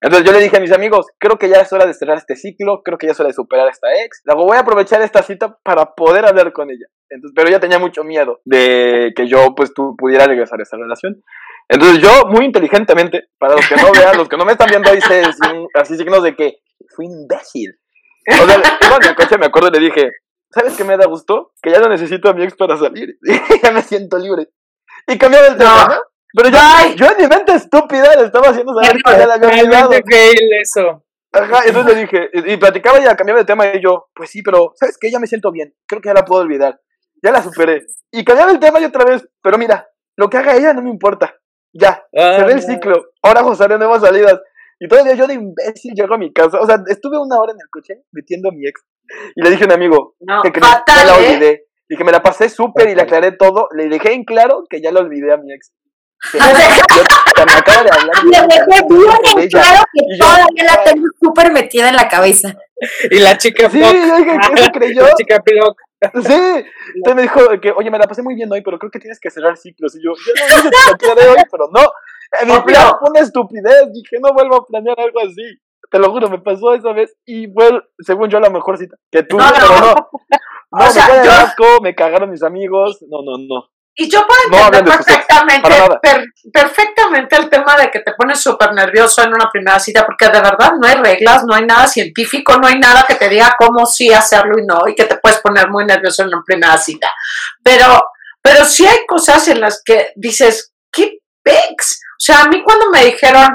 [0.00, 2.36] Entonces yo le dije a mis amigos, creo que ya es hora de cerrar este
[2.36, 4.22] ciclo, creo que ya es hora de superar a esta ex.
[4.24, 6.86] Luego voy a aprovechar esta cita para poder hablar con ella.
[7.10, 10.76] Entonces, pero ella tenía mucho miedo de que yo pues tú pudiera regresar a esa
[10.76, 11.24] relación.
[11.68, 14.88] Entonces yo muy inteligentemente, para los que no vean, los que no me están viendo
[14.88, 15.00] ahí,
[15.74, 16.58] así signos de que
[16.94, 17.76] fui imbécil.
[18.28, 20.10] O sea, en el coche me acuerdo y le dije,
[20.50, 21.52] ¿sabes qué me da gusto?
[21.62, 23.18] Que ya no necesito a mi ex para salir.
[23.62, 24.48] ya me siento libre.
[25.06, 26.00] Y cambió el tema, ¿no?
[26.34, 26.58] Pero yo,
[26.96, 29.90] yo en mi mente estúpida le estaba haciendo saber que ya la había olvidado.
[30.60, 31.04] eso.
[31.32, 34.42] Ajá, entonces le dije, y, platicaba y ya cambiaba de tema y yo, pues sí,
[34.42, 35.10] pero ¿sabes qué?
[35.10, 36.80] Ya me siento bien, creo que ya la puedo olvidar,
[37.22, 37.84] ya la superé.
[38.10, 40.88] Y cambiaba el tema y otra vez, pero mira, lo que haga ella no me
[40.88, 41.36] importa,
[41.72, 44.40] ya, ah, se ve el ciclo, ahora José nuevas salidas.
[44.80, 47.58] Y todavía yo de imbécil llego a mi casa, o sea, estuve una hora en
[47.60, 48.84] el coche metiendo a mi ex
[49.34, 51.26] y le dije a un amigo que creí que ya la ¿eh?
[51.26, 51.64] olvidé.
[51.90, 54.82] Y que me la pasé súper y le aclaré todo, le dejé en claro que
[54.82, 55.72] ya la olvidé a mi ex.
[56.34, 58.24] me acaba de hablar.
[58.24, 62.54] Le dejé bien claro que todavía la tengo súper metida en la cabeza.
[63.10, 65.02] Y la chica Sí, ¿qué se creyó?
[65.02, 65.78] La chica Piloc.
[66.00, 66.64] Sí,
[66.94, 69.18] entonces me dijo que, oye, me la pasé muy bien hoy, pero creo que tienes
[69.18, 69.96] que cerrar ciclos.
[69.96, 71.80] Y yo, yo no hice tu de hoy, pero no.
[72.40, 73.92] En plan fue una estupidez.
[73.92, 75.58] Dije, no vuelvo a planear algo así.
[75.90, 79.22] Te lo juro, me pasó esa vez y fue, según yo, la mejor cita que
[79.22, 79.94] tú, no, pero no.
[80.70, 81.32] No, o sea, me yo...
[81.32, 82.98] asco, me cagaron mis amigos.
[83.08, 83.70] No, no, no.
[84.00, 85.68] Y yo puedo entender perfectamente,
[86.52, 90.40] perfectamente el tema de que te pones súper nervioso en una primera cita, porque de
[90.40, 93.86] verdad no hay reglas, no hay nada científico, no hay nada que te diga cómo
[93.86, 97.10] sí hacerlo y no, y que te puedes poner muy nervioso en una primera cita.
[97.60, 98.00] Pero
[98.42, 102.00] pero sí hay cosas en las que dices, ¿qué pex?
[102.18, 103.46] O sea, a mí cuando me dijeron,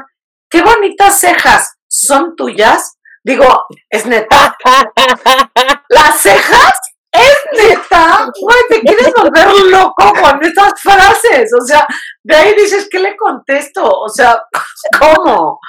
[0.50, 2.98] qué bonitas cejas, ¿son tuyas?
[3.22, 3.46] Digo,
[3.90, 4.56] es neta.
[5.90, 6.72] Las cejas
[7.12, 8.30] es neta.
[8.40, 11.52] Güey, te quieres volver loco con estas frases.
[11.62, 11.86] O sea,
[12.24, 13.84] de ahí dices, ¿qué le contesto?
[13.84, 14.42] O sea,
[15.00, 15.60] ¿cómo?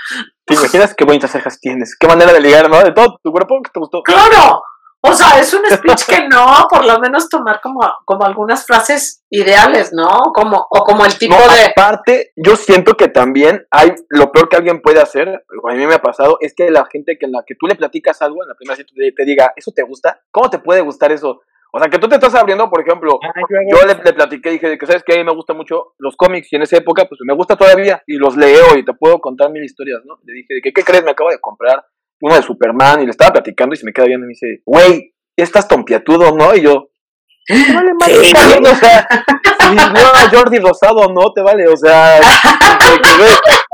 [0.46, 1.96] ¿Te imaginas qué bonitas cejas tienes?
[1.98, 2.80] ¿Qué manera de ligar, no?
[2.80, 4.02] De todo tu cuerpo que te gustó.
[4.02, 4.62] Claro.
[5.06, 9.22] O sea, es un speech que no, por lo menos tomar como, como algunas frases
[9.28, 10.32] ideales, ¿no?
[10.34, 11.66] Como, o como el tipo No, de.
[11.66, 15.94] aparte, yo siento que también hay lo peor que alguien puede hacer, a mí me
[15.94, 18.48] ha pasado, es que la gente que en la que tú le platicas algo, en
[18.48, 20.22] la primera cita te, te diga, ¿eso te gusta?
[20.30, 21.42] ¿Cómo te puede gustar eso?
[21.76, 23.32] O sea, que tú te estás abriendo, por ejemplo, Ah,
[23.68, 26.52] yo le, le platiqué, dije que sabes que a mí me gustan mucho los cómics
[26.52, 29.50] y en esa época, pues me gusta todavía y los leo y te puedo contar
[29.50, 30.18] mil historias, ¿no?
[30.24, 31.02] Le dije, ¿qué, qué crees?
[31.04, 31.84] Me acabo de comprar
[32.24, 34.62] uno de Superman y le estaba platicando y se me queda viendo y me dice,
[34.64, 36.54] güey, estás tompiatudo, ¿no?
[36.56, 36.88] Y yo,
[37.46, 38.32] "¿Te vale Sí.
[38.48, 39.06] bien, o sea,
[39.60, 42.18] si a Jordi Rosado, no te vale, o sea,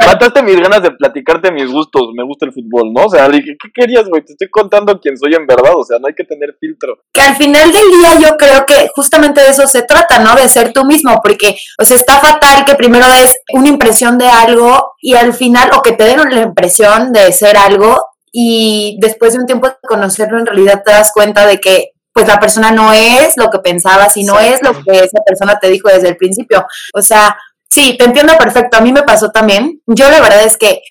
[0.04, 3.04] mataste mis ganas de platicarte mis gustos, me gusta el fútbol, ¿no?
[3.04, 4.24] O sea, dije, ¿qué querías, güey?
[4.24, 6.98] Te estoy contando quién soy en verdad, o sea, no hay que tener filtro.
[7.12, 10.34] que al final del día yo creo que justamente de eso se trata, ¿no?
[10.34, 14.28] De ser tú mismo, porque, o sea, está fatal que primero des una impresión de
[14.28, 17.96] algo y al final, o que te den la impresión de ser algo
[18.32, 22.28] y después de un tiempo de conocerlo, en realidad te das cuenta de que, pues,
[22.28, 25.68] la persona no es lo que pensabas y no es lo que esa persona te
[25.68, 26.66] dijo desde el principio.
[26.94, 27.36] O sea,
[27.68, 29.80] sí, te entiendo perfecto, a mí me pasó también.
[29.86, 30.82] Yo la verdad es que,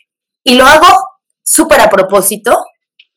[0.43, 0.88] y lo hago
[1.43, 2.65] súper a propósito,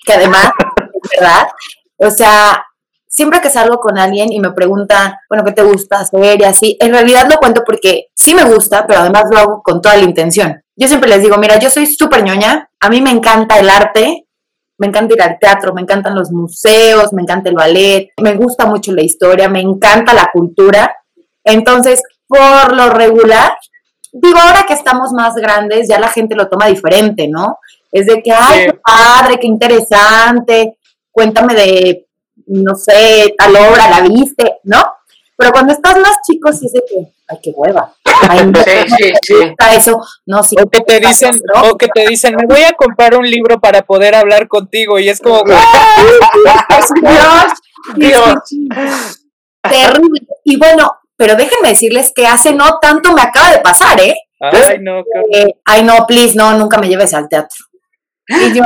[0.04, 0.50] que además,
[1.18, 1.48] verdad,
[1.96, 2.64] o sea,
[3.12, 6.40] siempre que salgo con alguien y me pregunta, bueno, ¿qué te gusta hacer?
[6.40, 9.82] Y así, en realidad lo cuento porque sí me gusta, pero además lo hago con
[9.82, 10.62] toda la intención.
[10.76, 14.26] Yo siempre les digo, mira, yo soy súper ñoña, a mí me encanta el arte,
[14.76, 18.66] me encanta ir al teatro, me encantan los museos, me encanta el ballet, me gusta
[18.66, 20.92] mucho la historia, me encanta la cultura.
[21.44, 23.56] Entonces, por lo regular,
[24.10, 27.60] digo, ahora que estamos más grandes, ya la gente lo toma diferente, ¿no?
[27.92, 28.66] Es de que, ay, Sí.
[28.66, 30.78] qué padre, qué interesante,
[31.12, 32.08] cuéntame de,
[32.46, 34.82] no sé, tal obra, la viste, ¿no?
[35.36, 37.94] Pero cuando estás más chico, sí es de que, ay, qué hueva.
[38.28, 39.12] Ay, no, Sí,
[39.76, 40.00] eso.
[40.26, 40.56] No, sí.
[40.62, 41.70] O que te dicen, ¿no?
[41.70, 44.98] o que te dicen, me voy a comprar un libro para poder hablar contigo.
[44.98, 45.60] Y es como, Dios,
[47.96, 48.34] Dios.
[49.62, 50.20] Terrible.
[50.44, 54.14] Y bueno, pero déjenme decirles que hace no tanto me acaba de pasar, ¿eh?
[54.40, 55.00] ay, no,
[55.32, 57.56] Eh, ay, no, please, no, nunca me lleves al teatro.
[58.28, 58.62] Y yo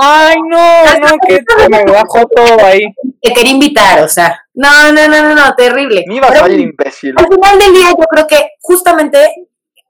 [0.00, 2.86] ay, no, no, que se me bajó todo ahí.
[3.20, 6.04] te quería invitar, o sea, no, no, no, no, no, terrible.
[6.06, 7.14] Me iba a salir imbécil.
[7.16, 9.18] al final del día yo creo que justamente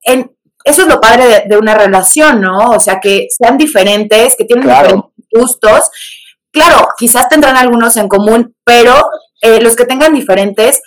[0.03, 0.31] en,
[0.65, 2.71] eso es lo padre de, de una relación, ¿no?
[2.71, 4.83] O sea, que sean diferentes, que tienen Claro.
[4.89, 5.91] diferentes gustos.
[6.51, 9.05] Claro, quizás tendrán algunos en común, pero
[9.41, 10.81] eh, los que tengan diferentes,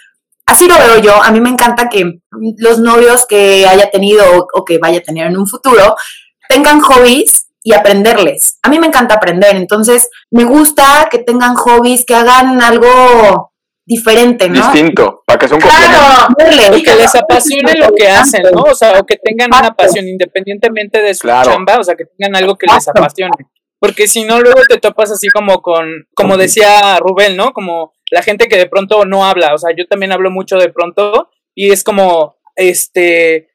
[0.46, 1.22] así lo veo yo.
[1.24, 2.20] A mí me encanta que
[2.58, 5.96] los novios que haya tenido o, o que vaya a tener en un futuro
[6.50, 8.60] tengan hobbies y aprenderles.
[8.64, 13.52] A mí me encanta aprender, entonces me gusta que tengan hobbies, que hagan algo
[13.86, 14.72] diferente, ¿no?
[14.72, 15.98] Distinto, para que sea un complemento.
[16.38, 16.78] Claro.
[16.78, 18.62] Y que les apasione lo que hacen, ¿no?
[18.62, 21.52] O sea, o que tengan una pasión independientemente de su Claro.
[21.52, 23.36] chamba, o sea, que tengan algo que les apasione.
[23.80, 27.52] Porque si no, luego te topas así como con, como decía Rubén, ¿no?
[27.52, 30.70] Como la gente que de pronto no habla, o sea, yo también hablo mucho de
[30.70, 33.50] pronto y es como, este,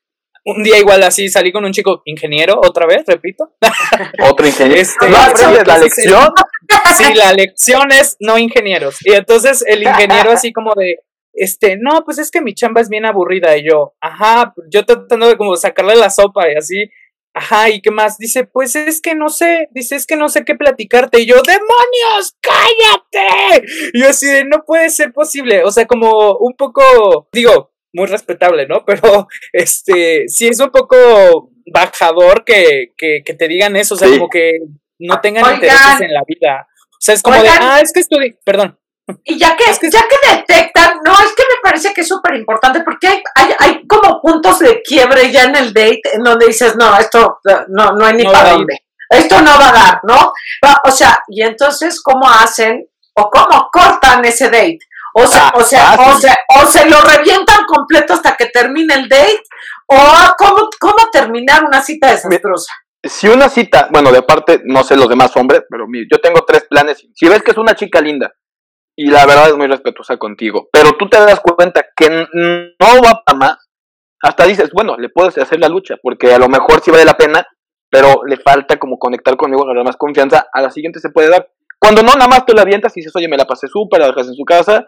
[0.45, 3.55] un día igual así salí con un chico ingeniero, otra vez, repito.
[4.29, 4.81] Otro ingeniero.
[4.81, 6.29] Este, ¿No aprendes la lección?
[6.97, 8.97] Sí, la lección es no ingenieros.
[9.05, 10.97] Y entonces el ingeniero así como de,
[11.33, 13.57] este, no, pues es que mi chamba es bien aburrida.
[13.57, 16.91] Y yo, ajá, yo tratando de como sacarle la sopa y así,
[17.35, 18.19] ajá, ¿y qué más?
[18.19, 21.21] Dice, pues es que no sé, dice, es que no sé qué platicarte.
[21.21, 23.67] Y yo, demonios, cállate.
[23.93, 25.65] Y yo así de, no puede ser posible.
[25.65, 28.85] O sea, como un poco, digo, muy respetable, ¿no?
[28.87, 34.09] Pero, este, sí es un poco bajador que, que, que te digan eso, o sea,
[34.09, 34.15] Sí.
[34.15, 34.59] como que
[34.99, 35.57] no tengan Oigan.
[35.57, 36.67] intereses en la vida.
[36.91, 37.59] O sea, es como Oigan.
[37.59, 38.79] de, ah, es que estudié, perdón.
[39.25, 42.09] Y ya que, Es que- ya que detectan, no, es que me parece que es
[42.09, 46.23] súper importante porque hay, hay, hay como puntos de quiebre ya en el date en
[46.23, 47.39] donde dices, no, esto
[47.69, 48.79] no, no hay ni No para dónde.
[49.11, 50.33] Esto no va a dar, ¿no?
[50.85, 54.79] O sea, y entonces, ¿cómo hacen o cómo cortan ese date?
[55.15, 58.95] O sea, Ah, o sea, o sea, o se lo revientan completo hasta que termine
[58.95, 59.43] el date,
[59.87, 59.97] o
[60.39, 62.73] cómo, cómo terminar una cita desastrosa.
[63.05, 66.45] Si una cita, bueno, de parte, no sé los demás hombres, pero mire, yo tengo
[66.47, 67.05] tres planes.
[67.15, 68.33] Si ves que es una chica linda
[68.97, 73.23] y la verdad es muy respetuosa contigo, pero tú te das cuenta que no va
[73.25, 73.69] para más,
[74.23, 77.17] hasta dices, bueno, le puedes hacer la lucha, porque a lo mejor sí vale la
[77.17, 77.47] pena,
[77.91, 81.51] pero le falta como conectar conmigo, agarrar más confianza, a la siguiente se puede dar.
[81.79, 84.07] Cuando no, nada más tú la avientas y dices, oye, me la pasé súper, la
[84.07, 84.87] dejas en su casa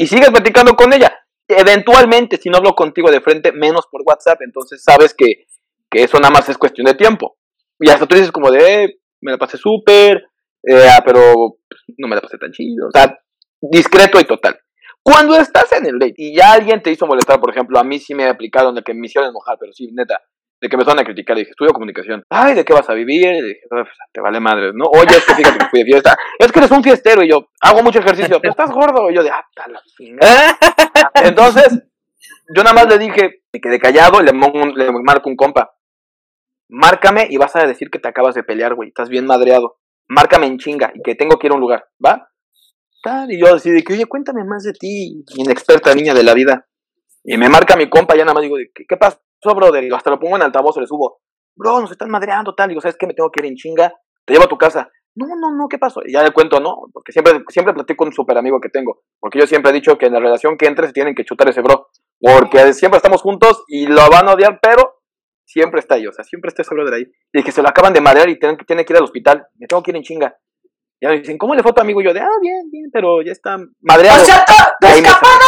[0.00, 1.14] y sigues platicando con ella.
[1.46, 5.44] eventualmente, si no hablo contigo de frente, menos por WhatsApp, entonces sabes que,
[5.90, 7.36] que eso nada más es cuestión de tiempo.
[7.78, 10.24] Y hasta tú dices como de, eh, me la pasé súper,
[10.62, 12.88] eh, ah, pero pues, no me la pasé tan chido.
[12.88, 13.14] O sea,
[13.60, 14.58] discreto y total.
[15.02, 17.98] Cuando estás en el date y ya alguien te hizo molestar, por ejemplo, a mí
[17.98, 20.22] sí me ha aplicado en el que me hicieron enojar, pero sí, neta,
[20.60, 22.22] de que me van a criticar, dije, estudio comunicación.
[22.28, 23.34] Ay, ¿de qué vas a vivir?
[23.34, 24.84] Y dije, pues, te vale madre, ¿no?
[24.86, 26.16] Oye, es que fíjate que fui de fiesta.
[26.38, 28.40] Es que eres un fiestero y yo hago mucho ejercicio.
[28.40, 29.10] Pero estás gordo.
[29.10, 29.80] Y yo de, ah, la
[31.24, 31.82] Entonces,
[32.54, 35.72] yo nada más le dije, me quedé callado y le, le marco un compa.
[36.68, 38.90] Márcame y vas a decir que te acabas de pelear, güey.
[38.90, 39.78] Estás bien madreado.
[40.08, 42.30] Márcame en chinga y que tengo que ir a un lugar, ¿va?
[43.28, 46.66] Y yo decidí que, oye, cuéntame más de ti, inexperta niña de la vida.
[47.24, 48.96] Y me marca mi compa, ya nada más digo, ¿qué, qué
[49.40, 49.84] pasó, brother?
[49.84, 51.20] Y hasta lo pongo en altavoz, le subo.
[51.56, 52.68] Bro, nos están madreando, tal.
[52.68, 53.06] Digo, ¿sabes qué?
[53.06, 53.92] Me tengo que ir en chinga.
[54.24, 54.90] Te llevo a tu casa.
[55.14, 56.00] No, no, no, ¿qué pasó?
[56.04, 56.88] Y ya le cuento, ¿no?
[56.92, 59.02] Porque siempre, siempre platico con un super amigo que tengo.
[59.18, 61.60] Porque yo siempre he dicho que en la relación que entres tienen que chutar ese
[61.60, 61.88] bro.
[62.20, 65.02] Porque siempre estamos juntos y lo van a odiar, pero
[65.44, 66.06] siempre está ahí.
[66.06, 67.12] O sea, siempre está ese brother ahí.
[67.32, 69.46] Y que se lo acaban de madrear y tienen, tiene que ir al hospital.
[69.56, 70.36] Me tengo que ir en chinga.
[71.00, 72.00] Y me dicen, ¿cómo le fue a tu amigo?
[72.00, 74.22] Y yo de, ah, bien, bien, pero ya está madreado.
[74.22, 75.46] O sea, tu, escapada,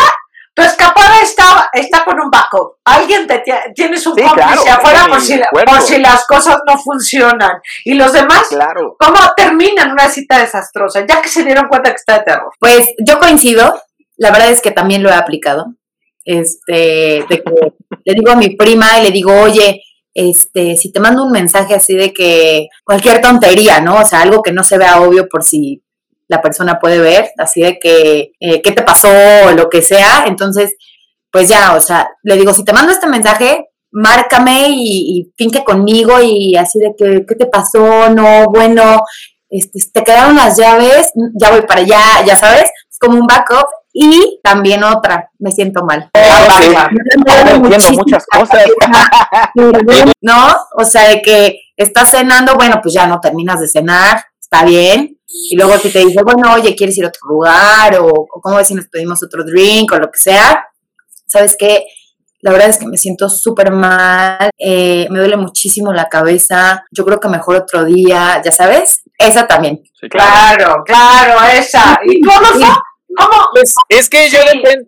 [0.55, 2.77] tu escapada está, está con un backup.
[2.85, 3.43] Alguien te
[3.75, 7.61] tienes un sí, cómplice afuera por si, por si las cosas no funcionan.
[7.85, 8.97] Y los demás, claro.
[8.99, 11.07] ¿cómo terminan una cita desastrosa?
[11.07, 12.53] Ya que se dieron cuenta que está de terror.
[12.59, 13.81] Pues yo coincido.
[14.19, 15.75] La verdad es que también lo he aplicado.
[16.25, 17.73] Este, de que
[18.05, 19.83] le digo a mi prima y le digo, oye,
[20.15, 24.01] este, si te mando un mensaje así de que cualquier tontería, ¿no?
[24.01, 25.83] O sea, algo que no se vea obvio por si
[26.33, 29.09] la persona puede ver, así de que, eh, ¿qué te pasó?
[29.47, 30.25] o lo que sea.
[30.27, 30.75] Entonces,
[31.31, 36.15] pues ya, o sea, le digo, si te mando este mensaje, márcame y, y conmigo
[36.23, 38.09] y así de que, ¿qué te pasó?
[38.11, 39.03] No, bueno,
[39.51, 43.67] este, te quedaron las llaves, ya voy para allá, ya sabes, es como un backup
[43.93, 46.11] y también otra, me siento mal.
[46.15, 48.65] entiendo muchas cosas.
[50.23, 50.57] ¿No?
[50.79, 55.12] O sea, de que estás cenando, bueno, pues ya no terminas de cenar, está bien.
[55.33, 57.99] Y luego si te dice, bueno, oye, ¿quieres ir a otro lugar?
[58.01, 60.67] O, o cómo ves si nos pedimos otro drink o lo que sea.
[61.27, 61.85] ¿Sabes qué?
[62.43, 67.05] La verdad es que me siento súper mal, eh, me duele muchísimo la cabeza, yo
[67.05, 69.81] creo que mejor otro día, ya sabes, esa también.
[70.11, 70.83] claro.
[70.85, 72.01] claro, esa.
[72.05, 72.49] ¿Y cómo
[73.17, 73.37] ¿Cómo?
[73.53, 74.39] Pues, es que yo,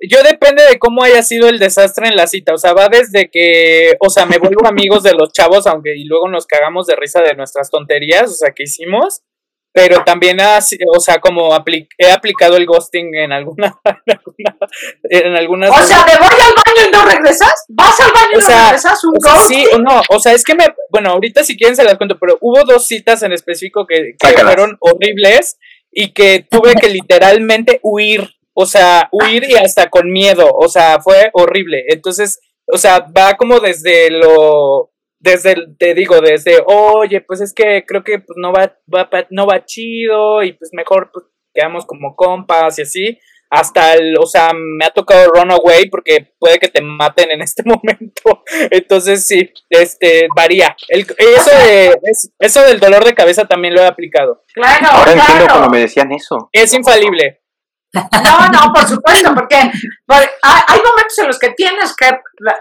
[0.09, 2.55] yo depende de cómo haya sido el desastre en la cita.
[2.55, 6.05] O sea, va desde que, o sea, me vuelvo amigos de los chavos, aunque y
[6.05, 9.21] luego nos cagamos de risa de nuestras tonterías, o sea, que hicimos.
[9.75, 11.51] Pero también, o sea, como
[11.99, 13.77] he aplicado el ghosting en alguna,
[15.03, 15.69] en algunas.
[15.69, 17.65] O sea, ¿me voy al baño y no regresas?
[17.71, 19.03] ¿Vas al baño y no regresas?
[19.03, 19.19] ¿Un
[19.49, 22.39] Sí, no, o sea, es que me, bueno, ahorita si quieren se las cuento, pero
[22.41, 25.59] hubo dos citas en específico que, que fueron horribles
[25.91, 31.01] y que tuve que literalmente huir, o sea, huir y hasta con miedo, o sea,
[31.01, 31.83] fue horrible.
[31.89, 34.94] Entonces, o sea, va como desde lo,
[35.25, 39.47] desde, te digo, desde, oye, pues es que creo que pues, no va, va, no
[39.47, 43.19] va chido y pues mejor pues, quedamos como compas y así,
[43.49, 47.63] hasta el, o sea, me ha tocado runaway porque puede que te maten en este
[47.65, 48.45] momento.
[48.71, 50.77] Entonces sí, este varía.
[50.89, 51.95] El, eso de
[52.41, 54.43] eso del dolor de cabeza también lo he aplicado.
[54.53, 55.21] Claro, Ahora claro.
[55.21, 56.51] entiendo cuando me decían eso.
[56.53, 57.44] Es infalible.
[57.95, 62.11] No, no, por supuesto, porque hay momentos en los que tienes que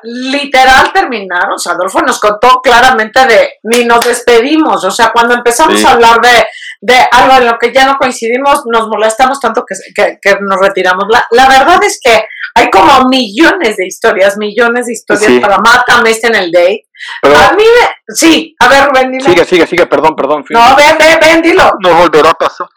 [0.03, 1.49] literal terminar.
[1.51, 4.83] O sea, Adolfo nos contó claramente de ni nos despedimos.
[4.85, 6.45] O sea, cuando empezamos a hablar de,
[6.81, 11.05] de, algo en lo que ya no coincidimos, nos molestamos tanto que, que, nos retiramos.
[11.09, 12.25] La, la, verdad es que
[12.55, 16.87] hay como millones de historias, millones de historias para Mátame este en el date.
[17.23, 17.63] a mí,
[18.07, 19.23] sí, a ver, Rubén, dile.
[19.23, 20.45] Sigue, sigue, sigue, perdón, perdón.
[20.49, 21.71] No, ven, ven, ven, dilo.
[21.79, 22.67] No volverá a pasar.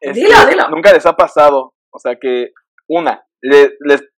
[0.00, 0.68] Este, dilo, dilo.
[0.70, 1.74] Nunca les ha pasado.
[1.90, 2.52] O sea que,
[2.88, 3.76] una, le,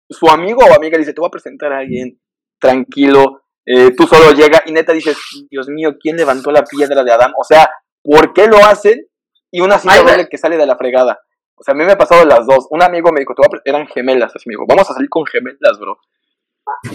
[0.09, 2.19] su amigo o amiga dice, te voy a presentar a alguien
[2.59, 5.17] tranquilo, eh, tú solo llega y neta dices,
[5.49, 7.33] Dios mío, ¿quién levantó la piedra de Adán?
[7.37, 7.69] O sea,
[8.03, 9.05] ¿por qué lo hacen?
[9.51, 11.19] Y una cita doble que sale de la fregada.
[11.55, 12.67] O sea, a mí me ha pasado las dos.
[12.69, 13.33] Un amigo me dijo,
[13.65, 14.35] eran gemelas.
[14.35, 15.99] Así me dijo, vamos a salir con gemelas, bro.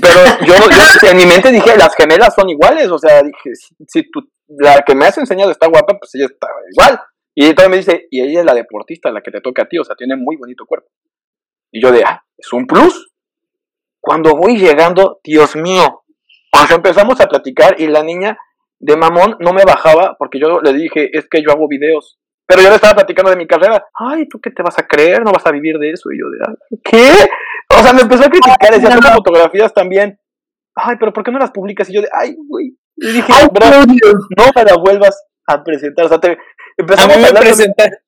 [0.01, 0.55] Pero yo,
[1.03, 2.89] yo en mi mente dije, las gemelas son iguales.
[2.91, 6.27] O sea, dije, si, si tú, la que me has enseñado está guapa, pues ella
[6.27, 7.01] está igual.
[7.35, 9.79] Y entonces me dice, y ella es la deportista, la que te toca a ti,
[9.79, 10.89] o sea, tiene muy bonito cuerpo.
[11.73, 13.13] Y yo de, ah, es un plus.
[14.01, 16.05] Cuando voy llegando, Dios mío,
[16.53, 18.39] cuando empezamos a platicar y la niña
[18.79, 22.19] de mamón no me bajaba porque yo le dije, es que yo hago videos.
[22.47, 23.85] Pero yo le estaba platicando de mi carrera.
[23.95, 25.23] Ay, ¿tú qué te vas a creer?
[25.23, 26.13] ¿No vas a vivir de eso?
[26.13, 26.55] Y yo de, ah,
[26.85, 27.11] ¿qué?
[27.77, 30.19] O sea, me empezó a criticar, decía, tú fotografías también.
[30.75, 31.89] Ay, pero ¿por qué no las publicas?
[31.89, 32.77] Y yo de, ay, güey.
[32.97, 33.67] Y dije, bro,
[34.37, 36.05] no me la vuelvas a presentar.
[36.05, 36.39] O sea, te,
[36.77, 38.05] empezamos a, mí me presentar.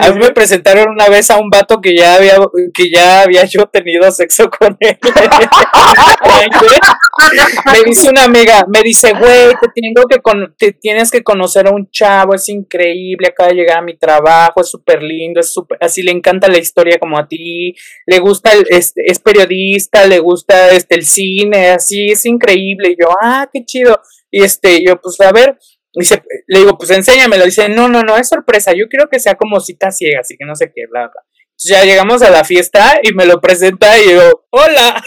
[0.00, 2.36] a mí me presentaron una vez a un vato que ya había,
[2.72, 4.98] que ya había yo tenido sexo con él.
[7.66, 10.20] me dice una amiga, me dice, güey, te tengo que
[10.58, 14.60] te tienes que conocer a un chavo, es increíble, acaba de llegar a mi trabajo,
[14.60, 17.74] es súper lindo, es súper, así le encanta la historia como a ti,
[18.06, 22.90] le gusta, el, este, es periodista, le gusta este el cine, así, es increíble.
[22.90, 24.00] Y yo, ah, qué chido.
[24.30, 25.58] Y este, yo, pues a ver,
[25.94, 26.22] dice,
[26.52, 27.44] le digo, pues enséñamelo.
[27.46, 28.72] Dice, no, no, no, es sorpresa.
[28.72, 31.22] Yo quiero que sea como cita ciega, así que no sé qué, bla, bla.
[31.64, 35.02] ya llegamos a la fiesta y me lo presenta y yo, hola.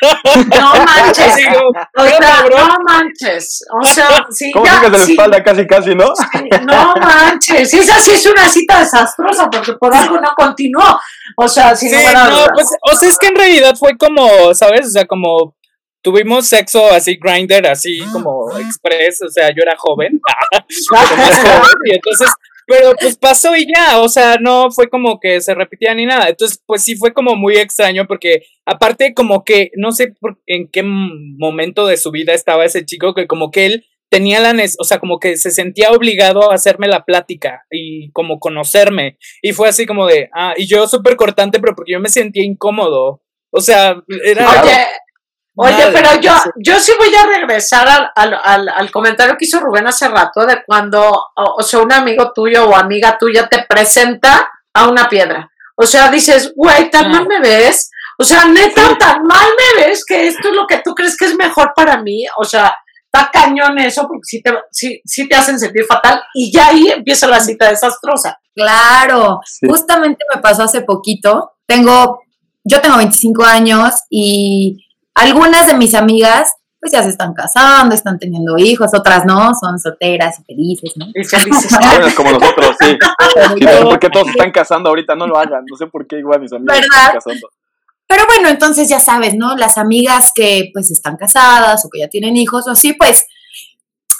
[0.00, 1.34] No manches.
[1.96, 3.64] o sea, no manches.
[3.82, 6.06] O sea, sí, ¿Cómo ya, de la sí, espalda casi, casi, no?
[6.14, 7.74] sí, no manches.
[7.74, 10.98] Esa sí es una cita desastrosa porque por algo no continuó.
[11.36, 12.50] O sea, sin Sí, lugar a no, dudas.
[12.54, 14.86] pues, o sea, es que en realidad fue como, ¿sabes?
[14.86, 15.56] O sea, como
[16.02, 20.20] tuvimos sexo así, grinder, así como express, o sea, yo era joven,
[20.90, 22.30] más joven, y entonces,
[22.66, 26.28] pero pues pasó y ya, o sea, no fue como que se repetía ni nada,
[26.28, 30.68] entonces, pues sí fue como muy extraño, porque aparte como que, no sé por- en
[30.70, 34.76] qué momento de su vida estaba ese chico, que como que él tenía la, nes-
[34.78, 39.52] o sea, como que se sentía obligado a hacerme la plática y como conocerme, y
[39.52, 43.22] fue así como de, ah, y yo súper cortante, pero porque yo me sentía incómodo.
[43.50, 44.46] O sea, era.
[44.62, 44.86] Oye,
[45.58, 49.44] oye, Madre, pero yo, yo sí voy a regresar al, al, al, al comentario que
[49.44, 53.48] hizo Rubén hace rato de cuando, o, o sea, un amigo tuyo o amiga tuya
[53.48, 55.50] te presenta a una piedra.
[55.76, 57.90] O sea, dices, güey, tan mal me ves.
[58.18, 61.26] O sea, neta, tan mal me ves que esto es lo que tú crees que
[61.26, 62.24] es mejor para mí.
[62.36, 66.52] O sea, está cañón eso porque sí te, sí, sí te hacen sentir fatal y
[66.52, 68.38] ya ahí empieza la cita desastrosa.
[68.54, 69.68] Claro, Sí.
[69.68, 71.52] justamente me pasó hace poquito.
[71.64, 72.20] Tengo,
[72.64, 74.84] yo tengo 25 años y
[75.18, 79.78] algunas de mis amigas pues ya se están casando, están teniendo hijos, otras no, son
[79.78, 81.06] solteras y felices, ¿no?
[81.12, 81.76] Y felices.
[82.16, 82.96] Como nosotros, sí.
[83.58, 85.64] Sí, no sé por qué todos se están casando ahorita, no lo hagan.
[85.68, 86.98] No sé por qué igual mis amigos se ¿Verdad?
[86.98, 87.48] están casando.
[88.06, 89.56] Pero bueno, entonces ya sabes, ¿no?
[89.56, 93.26] Las amigas que pues están casadas o que ya tienen hijos o así, pues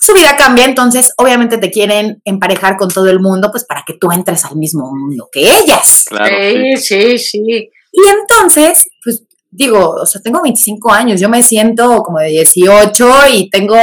[0.01, 3.95] su vida cambia, entonces obviamente te quieren emparejar con todo el mundo, pues para que
[3.95, 6.05] tú entres al mismo mundo que ellas.
[6.09, 6.77] Claro, sí.
[6.77, 7.71] sí, sí, sí.
[7.93, 9.25] Y entonces, pues
[9.59, 13.77] digo, o sea, tengo 25 años, yo me siento como de 18 y tengo...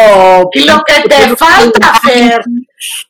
[0.53, 2.41] Y lo que te falta, Fer.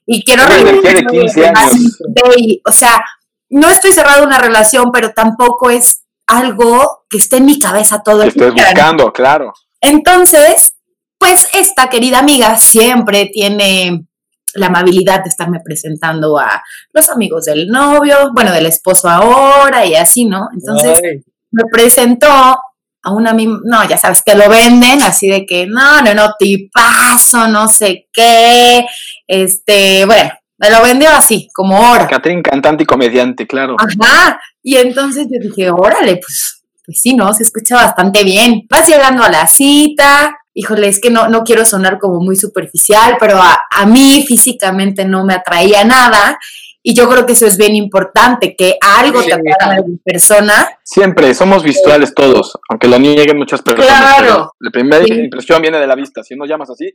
[0.07, 1.99] Y quiero Una energía de reírme 15 años.
[2.37, 3.05] y, o sea,
[3.49, 8.01] no estoy cerrada a una relación, pero tampoco es algo que esté en mi cabeza
[8.03, 8.65] todo el estés día.
[8.65, 9.53] buscando, claro.
[9.79, 10.73] Entonces,
[11.19, 14.07] pues esta querida amiga siempre tiene
[14.55, 16.63] la amabilidad de estarme presentando a
[16.93, 20.47] los amigos del novio, bueno, del esposo ahora y así, ¿no?
[20.51, 21.21] Entonces Ay,
[21.55, 26.13] me presentó a una no, ya sabes que lo venden, así de que no, no,
[26.13, 28.85] no, tipazo, no sé qué,
[29.27, 32.07] este, bueno, me lo vendió así, como oro.
[32.09, 33.75] Catherine, cantante y comediante, claro.
[33.77, 34.39] Ajá.
[34.63, 37.31] Y entonces yo dije, órale, pues, pues sí, ¿no?
[37.33, 38.65] Se escucha bastante bien.
[38.69, 40.37] Vas llegando a la cita.
[40.53, 45.03] Híjole, es que no, no quiero sonar como muy superficial, pero a, a mí físicamente
[45.05, 46.39] no me atraía nada.
[46.87, 49.27] Y yo creo que eso es bien importante, que algo Sí.
[49.29, 50.69] te atraiga de la persona.
[50.83, 53.87] Siempre, somos visuales todos, aunque lo nieguen muchas personas.
[53.87, 54.15] Claro.
[54.19, 55.13] pero La primera Sí.
[55.13, 56.21] impresión viene de la vista.
[56.21, 56.87] Si nos llamas así,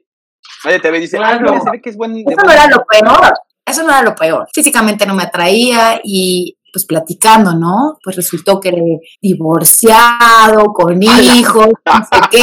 [0.65, 1.41] nadie te ve y dice, ah, Claro.
[1.51, 2.13] mira, se ve que es buen.
[2.17, 3.33] Eso buen- no era lo peor.
[3.67, 4.47] Eso no era lo peor.
[4.55, 7.99] Físicamente no me atraía y pues platicando, ¿no?
[8.05, 8.79] Pues resultó que era
[9.21, 12.39] divorciado, con hijos, no sé qué.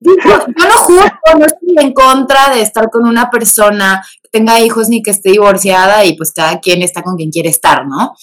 [0.00, 1.04] Yo no juzgo,
[1.38, 4.02] no estoy en contra de estar con una persona
[4.34, 7.86] tenga hijos ni que esté divorciada y pues cada quien está con quien quiere estar,
[7.86, 8.14] ¿no?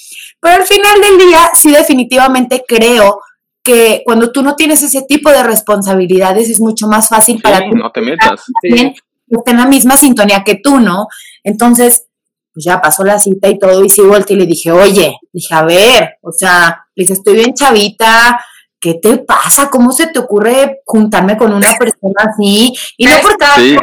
[0.41, 3.21] Pero al final del día, sí definitivamente creo
[3.63, 7.59] que cuando tú no tienes ese tipo de responsabilidades es mucho más fácil Sí, para
[7.59, 8.41] ti no te metas.
[8.61, 11.07] también que esté en la misma sintonía que tú, ¿no?
[11.43, 12.05] Entonces,
[12.53, 15.53] pues ya pasó la cita y todo, y sí volteé y le dije, oye, dije,
[15.55, 18.43] a ver, o sea, le dije, estoy bien chavita,
[18.79, 19.69] ¿qué te pasa?
[19.69, 22.73] ¿Cómo se te ocurre juntarme con una persona así?
[22.97, 23.75] Y no porque Sí.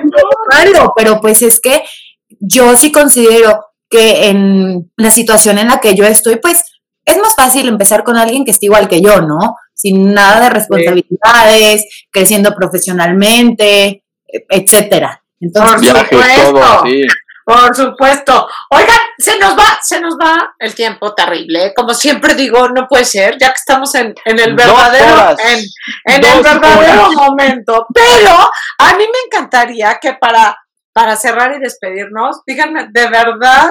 [0.52, 1.82] malo, pero pues es que
[2.40, 6.62] yo sí considero que en la situación en la que yo estoy, pues
[7.04, 9.56] es más fácil empezar con alguien que esté igual que yo, ¿no?
[9.72, 15.22] Sin nada de responsabilidades, creciendo profesionalmente, etcétera.
[15.40, 16.52] Entonces, Por supuesto.
[16.52, 17.02] todo, sí.
[17.48, 18.46] Por supuesto.
[18.68, 21.72] Oigan, se nos va, se nos va el tiempo terrible.
[21.74, 25.38] Como siempre digo, no puede ser, ya que estamos en, en el verdadero, horas.
[26.04, 27.14] en, el verdadero horas.
[27.14, 27.86] momento.
[27.94, 30.54] Pero a mí me encantaría que para,
[30.98, 33.70] para cerrar y despedirnos, díganme de verdad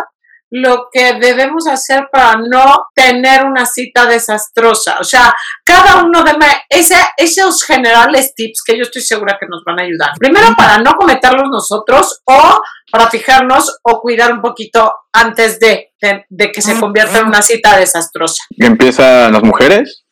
[0.49, 4.97] lo que debemos hacer para no tener una cita desastrosa.
[5.01, 6.32] O sea, cada uno de
[6.69, 10.11] ese, esos generales tips que yo estoy segura que nos van a ayudar.
[10.17, 15.91] Primero, para no cometerlos nosotros o para fijarnos o cuidar un poquito antes de,
[16.30, 18.45] de, que se convierta en una cita desastrosa.
[18.57, 20.05] ¿Empiezan las mujeres?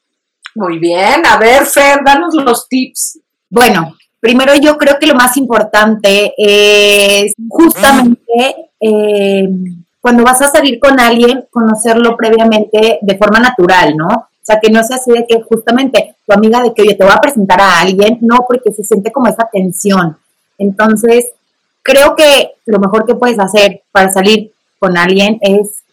[0.53, 3.21] Muy bien, a ver, Fer, danos los tips.
[3.49, 3.95] Bueno,
[4.25, 9.47] primero yo creo que lo más importante es justamente eh,
[10.01, 14.07] cuando vas a salir con alguien, conocerlo previamente de forma natural, ¿no?
[14.07, 17.03] O sea, que no sea así de que justamente tu amiga de que, oye, te
[17.03, 20.17] voy a presentar a alguien, no, porque se siente como esa tensión.
[20.57, 21.29] Entonces,
[21.83, 25.83] creo que lo mejor que puedes hacer para salir con alguien es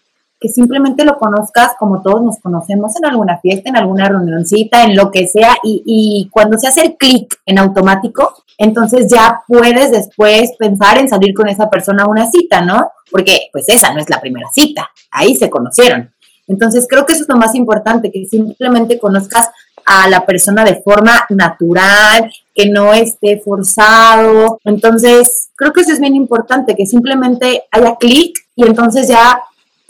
[0.42, 4.96] que simplemente lo conozcas como todos nos conocemos en alguna fiesta, en alguna reunioncita, en
[4.96, 10.50] lo que sea, y, cuando se hace el clic en automático, entonces ya puedes después
[10.58, 12.90] pensar en salir con esa persona a una cita, ¿no?
[13.10, 16.10] Porque pues esa no es la primera cita, ahí se conocieron.
[16.48, 19.48] Entonces creo que eso es lo más importante, que simplemente conozcas
[19.86, 24.58] a la persona de forma natural, que no esté forzado.
[24.64, 29.40] Entonces creo que eso es bien importante, que simplemente haya clic y entonces ya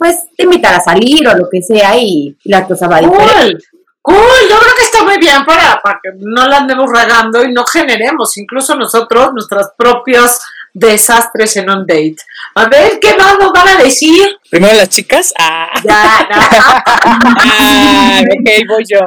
[0.03, 3.07] pues te invitar a salir o lo que sea y la cosa va a ir.
[4.01, 4.17] Cool,
[4.49, 7.63] yo creo que está muy bien para, para que no la andemos regando y no
[7.63, 10.41] generemos incluso nosotros nuestros propios
[10.73, 12.17] desastres en un date.
[12.55, 14.37] A ver, ¿qué más nos van a decir?
[14.49, 15.33] Primero las chicas.
[15.39, 15.71] Ah.
[15.83, 18.99] Ya, ah, ok, voy yo.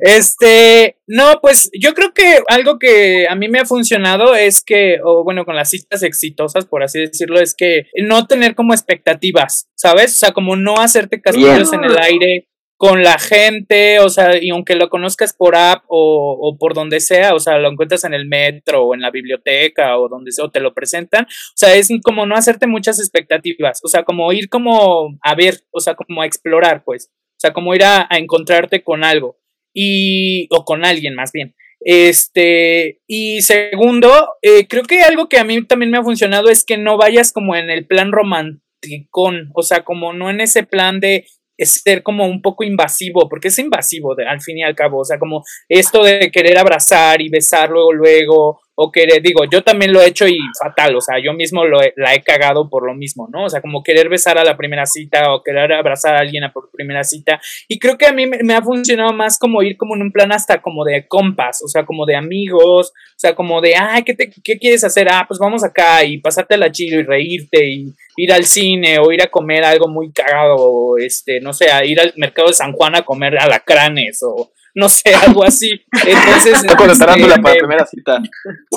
[0.00, 4.98] Este, no, pues yo creo que algo que a mí me ha funcionado es que,
[5.04, 9.68] o bueno, con las citas exitosas, por así decirlo, es que no tener como expectativas,
[9.74, 10.16] ¿sabes?
[10.16, 14.50] O sea, como no hacerte castillos en el aire, con la gente, o sea, y
[14.50, 18.26] aunque lo conozcas por app o, por donde sea, o sea, lo encuentras en el
[18.26, 21.88] metro o en la biblioteca o donde sea, o te lo presentan, o sea, es
[22.02, 26.20] como no hacerte muchas expectativas, o sea, como ir como a ver, o sea, como
[26.20, 29.38] a explorar, pues, o sea, como ir a, encontrarte con algo
[29.74, 31.54] y, o con alguien más bien.
[31.80, 34.10] Este, y segundo,
[34.42, 37.32] eh, creo que algo que a mí también me ha funcionado es que no vayas
[37.32, 41.26] como en el plan romántico, o sea, como no en ese plan de
[41.56, 45.00] es ser como un poco invasivo, porque es invasivo de, al fin y al cabo,
[45.00, 49.62] o sea, como esto de querer abrazar y besar luego, luego, o querer, digo, yo
[49.62, 52.86] también lo he hecho y fatal, o sea, yo mismo lo la he cagado por
[52.86, 53.46] lo mismo, ¿no?
[53.46, 56.52] O sea, como querer besar a la primera cita o querer abrazar a alguien a
[56.52, 59.96] por primera cita, y creo que a mí me, ha funcionado más como ir como
[59.96, 63.62] en un plan hasta como de compas, o sea, como de amigos, o sea, como
[63.62, 65.08] de, ay, ¿qué, te, qué quieres hacer?
[65.10, 69.10] Ah, pues vamos acá y pasarte la chido y reírte y ir al cine o
[69.10, 72.72] ir a comer algo muy cagado, o este, no sé, ir al mercado de San
[72.72, 75.70] Juan a comer alacranes o no sé, algo así.
[76.06, 78.22] Entonces, este, la primera cita.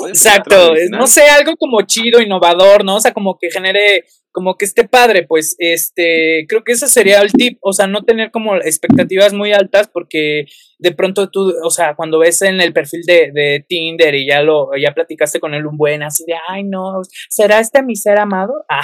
[0.08, 2.96] Exacto, no sé, algo como chido, innovador, ¿no?
[2.96, 7.20] O sea, como que genere como que esté padre, pues, este, creo que ese sería
[7.20, 10.46] el tip, o sea, no tener como expectativas muy altas porque
[10.80, 14.42] de pronto tú, o sea, cuando ves en el perfil de, de Tinder y ya
[14.42, 18.18] lo, ya platicaste con él un buen, así de, ay, no, ¿será este mi ser
[18.18, 18.64] amado?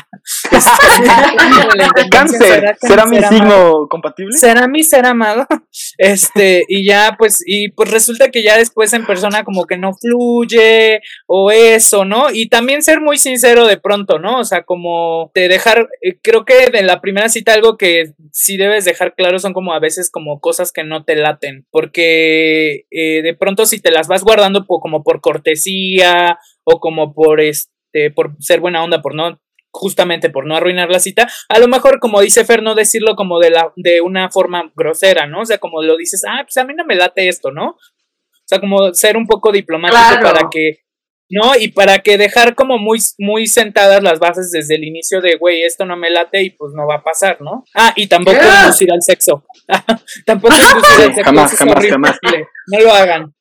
[0.59, 1.33] Ah,
[2.11, 4.37] cáncer, ¿será, mi signo compatible?
[4.37, 5.47] ¿Será mi ser amado?
[5.99, 9.93] Este, y ya, pues, y pues resulta que ya después en persona como que no
[9.95, 12.31] fluye o eso, ¿no?
[12.33, 14.41] Y también ser muy sincero de pronto, ¿no?
[14.41, 18.57] O sea, como de dejar, eh, creo que de la primera cita algo que sí
[18.57, 23.23] debes dejar claro son como a veces como cosas que no te laten, porque eh,
[23.23, 28.37] de pronto si te las vas guardando como por cortesía o como por este, por
[28.41, 29.41] ser buena onda, por no
[29.73, 33.39] justamente por no arruinar la cita, a lo mejor como dice Fer, no decirlo como
[33.39, 35.41] de la de una forma grosera, ¿no?
[35.41, 37.71] O sea, como lo dices, ah, pues a mí no me late esto, ¿no?
[37.71, 40.86] O sea, como ser un poco diplomático para que
[41.29, 41.57] ¿no?
[41.59, 45.63] Y para que dejar como muy, muy sentadas las bases desde el inicio de, güey,
[45.63, 47.65] esto no me late y pues no va a pasar, ¿no?
[47.75, 49.45] Ah, y tampoco inducir al sexo.
[50.27, 51.25] tampoco inducir al sexo.
[51.25, 52.19] Jamás, jamás, jamás.
[52.67, 53.35] No lo hagan.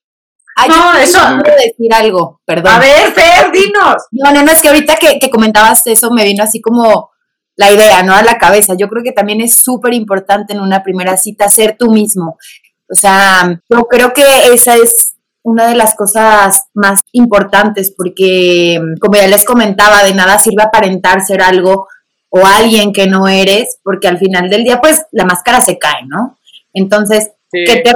[0.58, 1.20] Ay, no, yo eso.
[1.44, 2.74] Quiero decir algo, perdón.
[2.74, 4.04] A ver, Fer, dinos.
[4.12, 7.12] No, no, no, es que ahorita que, que comentabas eso me vino así como
[7.58, 8.14] la idea, ¿no?
[8.14, 8.74] A la cabeza.
[8.78, 12.38] Yo creo que también es súper importante en una primera cita ser tú mismo.
[12.90, 14.24] O sea, yo creo que
[14.54, 15.15] esa es
[15.46, 21.24] una de las cosas más importantes porque, como ya les comentaba, de nada sirve aparentar
[21.24, 21.88] ser algo
[22.30, 26.04] o alguien que no eres, porque al final del día, pues, la máscara se cae,
[26.08, 26.38] ¿no?
[26.74, 27.94] Entonces, ¿qué te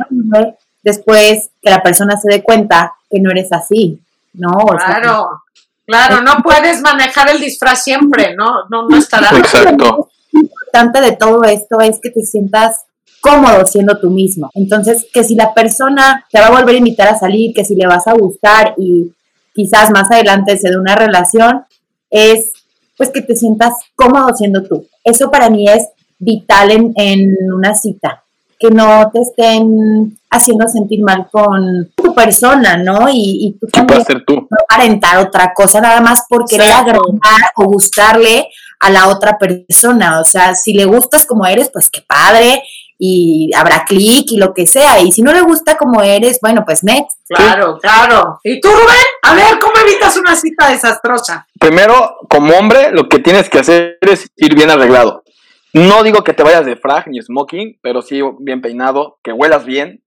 [0.84, 4.00] después que la persona se dé cuenta que no eres así,
[4.34, 4.52] ¿no?
[4.52, 5.42] claro,
[5.88, 8.66] claro, no puedes manejar el disfraz siempre, ¿no?
[8.70, 9.36] No, no estará.
[9.36, 10.10] Exacto.
[10.32, 12.84] Lo importante de todo esto es que te sientas
[13.22, 14.50] cómodo siendo tú mismo.
[14.54, 17.76] Entonces, que si la persona te va a volver a invitar a salir, que si
[17.76, 19.12] le vas a gustar y
[19.54, 21.66] quizás más adelante se dé una relación,
[22.10, 22.52] es
[22.98, 24.86] pues que te sientas cómodo siendo tú.
[25.04, 28.24] Eso para mí es vital en, en una cita,
[28.60, 33.08] que no te estén haciendo sentir mal con tu persona, ¿no?
[33.10, 34.36] Y, y tú Sí, también ser tú.
[34.36, 38.50] no aparentar otra cosa, nada más por querer agradar o gustarle
[38.82, 40.20] a la otra persona.
[40.20, 42.62] O sea, si le gustas como eres, pues qué padre,
[43.02, 45.00] y habrá clic y lo que sea.
[45.00, 47.18] Y si no le gusta como eres, bueno, pues next.
[47.28, 48.40] Claro, claro.
[48.44, 49.06] ¿Y tú, Rubén?
[49.24, 51.48] A ver, ¿cómo evitas una cita desastrosa?
[51.58, 55.24] Primero, como hombre, lo que tienes que hacer es ir bien arreglado.
[55.72, 59.66] No digo que te vayas de frag ni smoking, pero sí bien peinado, que huelas
[59.66, 60.04] bien.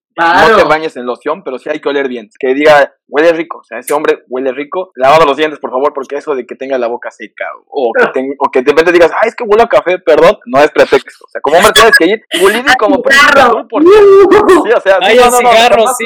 [0.50, 2.28] No te bañes en loción, pero sí hay que oler bien.
[2.38, 3.58] Que diga, huele rico.
[3.58, 4.90] O sea, ese hombre huele rico.
[4.94, 8.20] Lavado los dientes, por favor, porque eso de que tenga la boca seca o que,
[8.38, 11.24] o que de repente digas, ay, es que huele a café, perdón, no es pretexto.
[11.24, 13.02] O sea, como hombre tienes que ir pulido como
[13.46, 13.88] azul, porque-
[14.64, 16.04] Sí, o sea, Ay, no, no, cigarro, sí.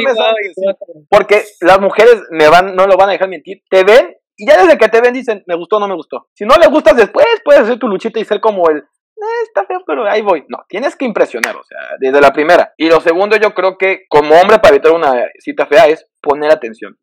[1.11, 3.63] Porque las mujeres me van, no lo van a dejar mentir.
[3.71, 6.29] Te ven y ya desde que te ven dicen, me gustó o no me gustó.
[6.35, 8.85] Si no le gustas después, puedes hacer tu luchita y ser como el,
[9.17, 10.45] "Eh, está feo, pero ahí voy.
[10.49, 12.75] No, tienes que impresionar, o sea, desde la primera.
[12.77, 16.51] Y lo segundo, yo creo que como hombre para evitar una cita fea es poner
[16.51, 16.97] atención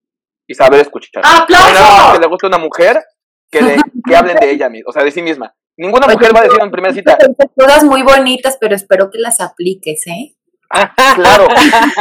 [0.47, 1.23] y saber escuchar.
[1.25, 1.63] ¡Aplauso!
[1.63, 3.03] No hay nada más que le guste a una mujer
[3.49, 5.53] que, le, que hablen de ella misma, o sea, de sí misma.
[5.75, 7.17] Ninguna mujer va a decir en primera cita,
[7.57, 10.35] todas muy bonitas, pero espero que las apliques, ¿eh?
[11.15, 11.47] claro,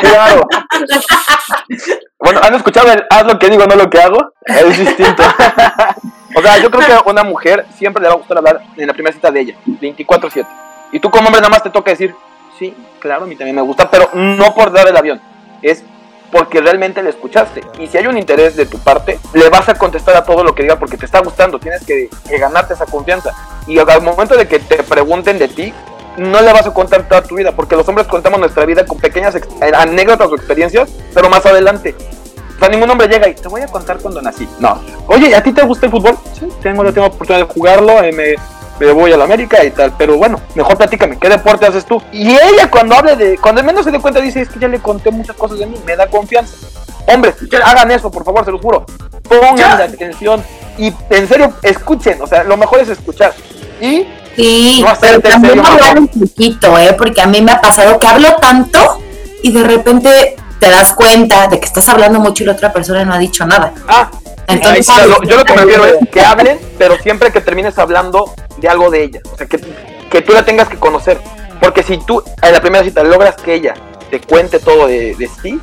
[0.00, 0.46] claro.
[2.18, 4.34] Bueno, ¿han escuchado el haz lo que digo, no lo que hago?
[4.46, 5.24] Es distinto.
[6.34, 8.86] o sea, yo creo que a una mujer siempre le va a gustar hablar en
[8.86, 10.46] la primera cita de ella, 24-7.
[10.92, 12.14] Y tú como hombre nada más te toca decir,
[12.58, 15.20] sí, claro, a mí también me gusta, pero no por dar el avión,
[15.62, 15.84] es
[16.30, 17.62] porque realmente le escuchaste.
[17.78, 20.54] Y si hay un interés de tu parte, le vas a contestar a todo lo
[20.54, 23.32] que diga porque te está gustando, tienes que, que ganarte esa confianza.
[23.66, 25.74] Y al momento de que te pregunten de ti,
[26.16, 28.98] no le vas a contar toda tu vida, porque los hombres contamos nuestra vida con
[28.98, 31.94] pequeñas eh, anécdotas o experiencias, pero más adelante.
[32.62, 34.46] Sea, ningún hombre llega y te voy a contar cuando nací.
[34.60, 34.80] No.
[35.08, 36.16] Oye, ¿y ¿a ti te gusta el fútbol?
[36.38, 38.34] Sí, tengo, tengo oportunidad de jugarlo, eh, me,
[38.86, 42.00] me voy a la América y tal, pero bueno, mejor platícame, ¿qué deporte haces tú?
[42.12, 44.78] Y ella cuando hable de, cuando menos se dé cuenta dice, es que ya le
[44.78, 46.54] conté muchas cosas de mí, me da confianza.
[47.12, 47.34] Hombres,
[47.64, 48.86] hagan eso, por favor, se los juro.
[49.28, 49.72] Pongan Ya.
[49.84, 50.40] atención
[50.78, 53.32] y en serio, escuchen, o sea, lo mejor es escuchar.
[53.80, 54.06] Y
[54.36, 56.94] Sí, No pero también hablar un poquito, ¿eh?
[56.96, 58.98] Porque a mí me ha pasado que hablo tanto
[59.42, 63.04] y de repente te das cuenta de que estás hablando mucho y la otra persona
[63.04, 63.72] no ha dicho nada.
[63.88, 64.08] Ah,
[64.46, 68.32] Entonces, lo- yo lo que me refiero es que hablen, pero siempre que termines hablando
[68.58, 69.20] de algo de ella.
[69.32, 69.58] O sea, que,
[70.08, 71.20] que tú la tengas que conocer.
[71.60, 73.74] Porque si tú en la primera cita logras que ella
[74.08, 75.58] te cuente todo de, de sí,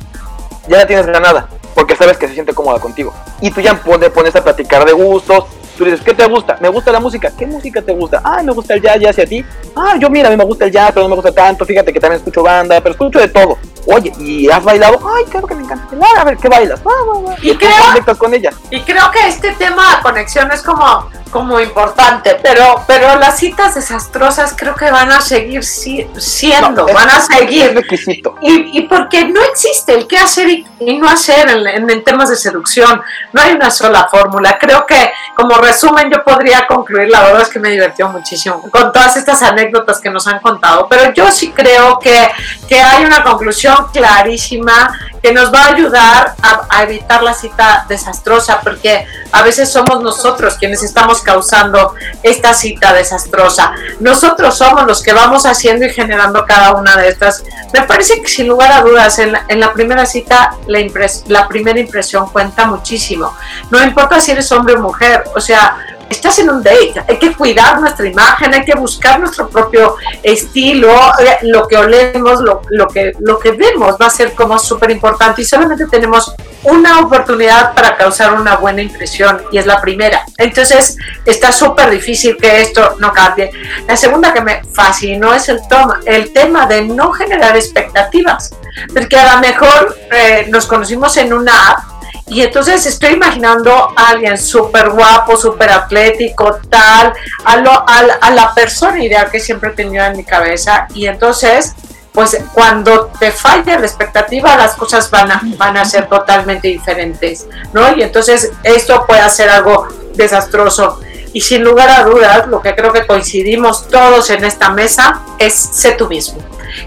[0.68, 1.48] ya la tienes ganada.
[1.74, 3.14] Porque sabes que se siente cómoda contigo.
[3.40, 5.44] Y tú ya pone- pones a platicar de gustos.
[5.80, 6.58] Tú dices, ¿qué te gusta?
[6.60, 7.32] Me gusta la música.
[7.34, 8.20] ¿Qué música te gusta?
[8.22, 9.44] Ah, me gusta el jazz, jazz y a ti.
[9.74, 11.64] Ah, yo mira, a mí me gusta el jazz, pero no me gusta tanto.
[11.64, 13.56] Fíjate que también escucho banda, pero escucho de todo.
[13.86, 14.98] Oye, ¿y has bailado?
[15.16, 15.88] Ay, claro que me encanta.
[16.18, 16.82] A ver, ¿qué bailas?
[16.84, 17.34] Ah, ah, ah.
[17.40, 18.50] Y tú creo- con ella.
[18.68, 23.74] Y creo que este tema de conexión es como, como importante, pero, pero las citas
[23.74, 27.74] desastrosas creo que van a seguir si- siendo, No, van a Es seguir.
[27.74, 28.34] requisito.
[28.42, 32.04] Y, y porque no existe el qué hacer y, y no hacer en, en- en
[32.04, 33.00] temas de seducción,
[33.32, 34.58] no hay una sola fórmula.
[34.58, 38.92] Creo que como resumen yo podría concluir, la verdad es que me divirtió muchísimo con
[38.92, 42.30] todas estas anécdotas que nos han contado, pero yo sí creo que,
[42.68, 48.60] que hay una conclusión clarísima que nos va a ayudar a, evitar la cita desastrosa,
[48.60, 53.72] porque a veces somos nosotros quienes estamos causando esta cita desastrosa.
[54.00, 57.44] Nosotros somos los que vamos haciendo y generando cada una de estas.
[57.72, 61.24] Me parece que sin lugar a dudas, en la, en la primera cita, la, impres-
[61.26, 63.36] la primera impresión cuenta muchísimo.
[63.70, 65.76] No importa si eres hombre o mujer, o sea,
[66.10, 70.92] estás en un date, hay que cuidar nuestra imagen, hay que buscar nuestro propio estilo,
[71.20, 74.90] eh, lo que olemos, lo, lo que, lo que vemos va a ser como súper
[74.90, 76.34] importante y solamente tenemos
[76.64, 80.24] una oportunidad para causar una buena impresión y es la primera.
[80.36, 83.52] Entonces está súper difícil que esto no cambie.
[83.86, 88.50] La segunda que me fascinó es el, toma, el tema de no generar expectativas,
[88.92, 91.99] porque a lo mejor eh, nos conocimos en una app
[92.30, 97.12] y entonces estoy imaginando a alguien súper guapo, súper atlético, tal,
[97.44, 100.86] a, lo, a, a la persona ideal que siempre he tenido en mi cabeza.
[100.94, 101.74] Y entonces,
[102.12, 107.46] pues cuando te falla la expectativa, las cosas van a, van a ser totalmente diferentes,
[107.72, 107.96] ¿no?
[107.96, 111.00] Y entonces esto puede ser algo desastroso.
[111.32, 115.54] Y sin lugar a dudas, lo que creo que coincidimos todos en esta mesa es
[115.54, 116.38] sé tú mismo.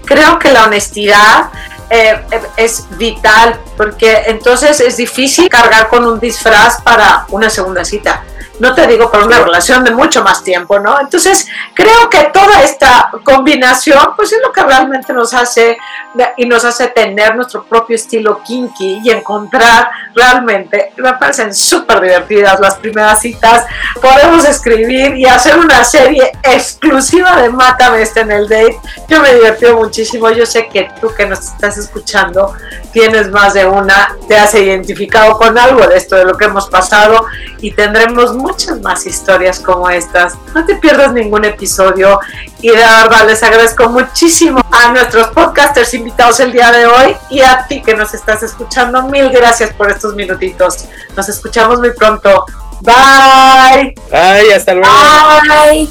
[0.06, 1.50] Creo que la honestidad
[1.90, 2.20] eh,
[2.56, 8.24] es vital porque entonces es difícil cargar con un disfraz para una segunda cita.
[8.60, 11.00] No te digo para una relación de mucho más tiempo, ¿no?
[11.00, 15.76] Entonces, creo que toda esta combinación, pues es lo que realmente nos hace
[16.36, 22.60] y nos hace tener nuestro propio estilo kinky y encontrar realmente, me parecen súper divertidas
[22.60, 23.66] las primeras citas,
[24.00, 28.78] podemos escribir y hacer una serie exclusiva de Mátame este en el date,
[29.08, 32.54] yo me divertí muchísimo, yo sé que tú que nos estás escuchando
[32.92, 36.68] tienes más de una, te has identificado con algo de esto, de lo que hemos
[36.68, 37.26] pasado
[37.60, 40.34] y tendremos muchas más historias como estas.
[40.54, 42.20] No te pierdas ningún episodio
[42.60, 47.40] y de verdad les agradezco muchísimo a nuestros podcasters invitados el día de hoy y
[47.40, 49.08] a ti que nos estás escuchando.
[49.08, 50.84] Mil gracias por estos minutitos.
[51.16, 52.44] Nos escuchamos muy pronto.
[52.82, 53.94] Bye.
[54.10, 54.92] Bye, hasta luego.
[55.48, 55.88] Bye.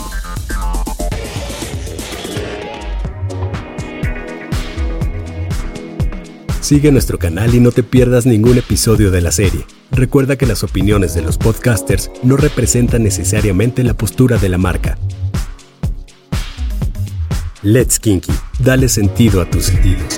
[6.62, 9.66] Sigue nuestro canal y no te pierdas ningún episodio de la serie.
[9.96, 14.98] Recuerda que las opiniones de los podcasters no representan necesariamente la postura de la marca.
[17.62, 20.18] Let's Kinky, dale sentido a tus sentidos.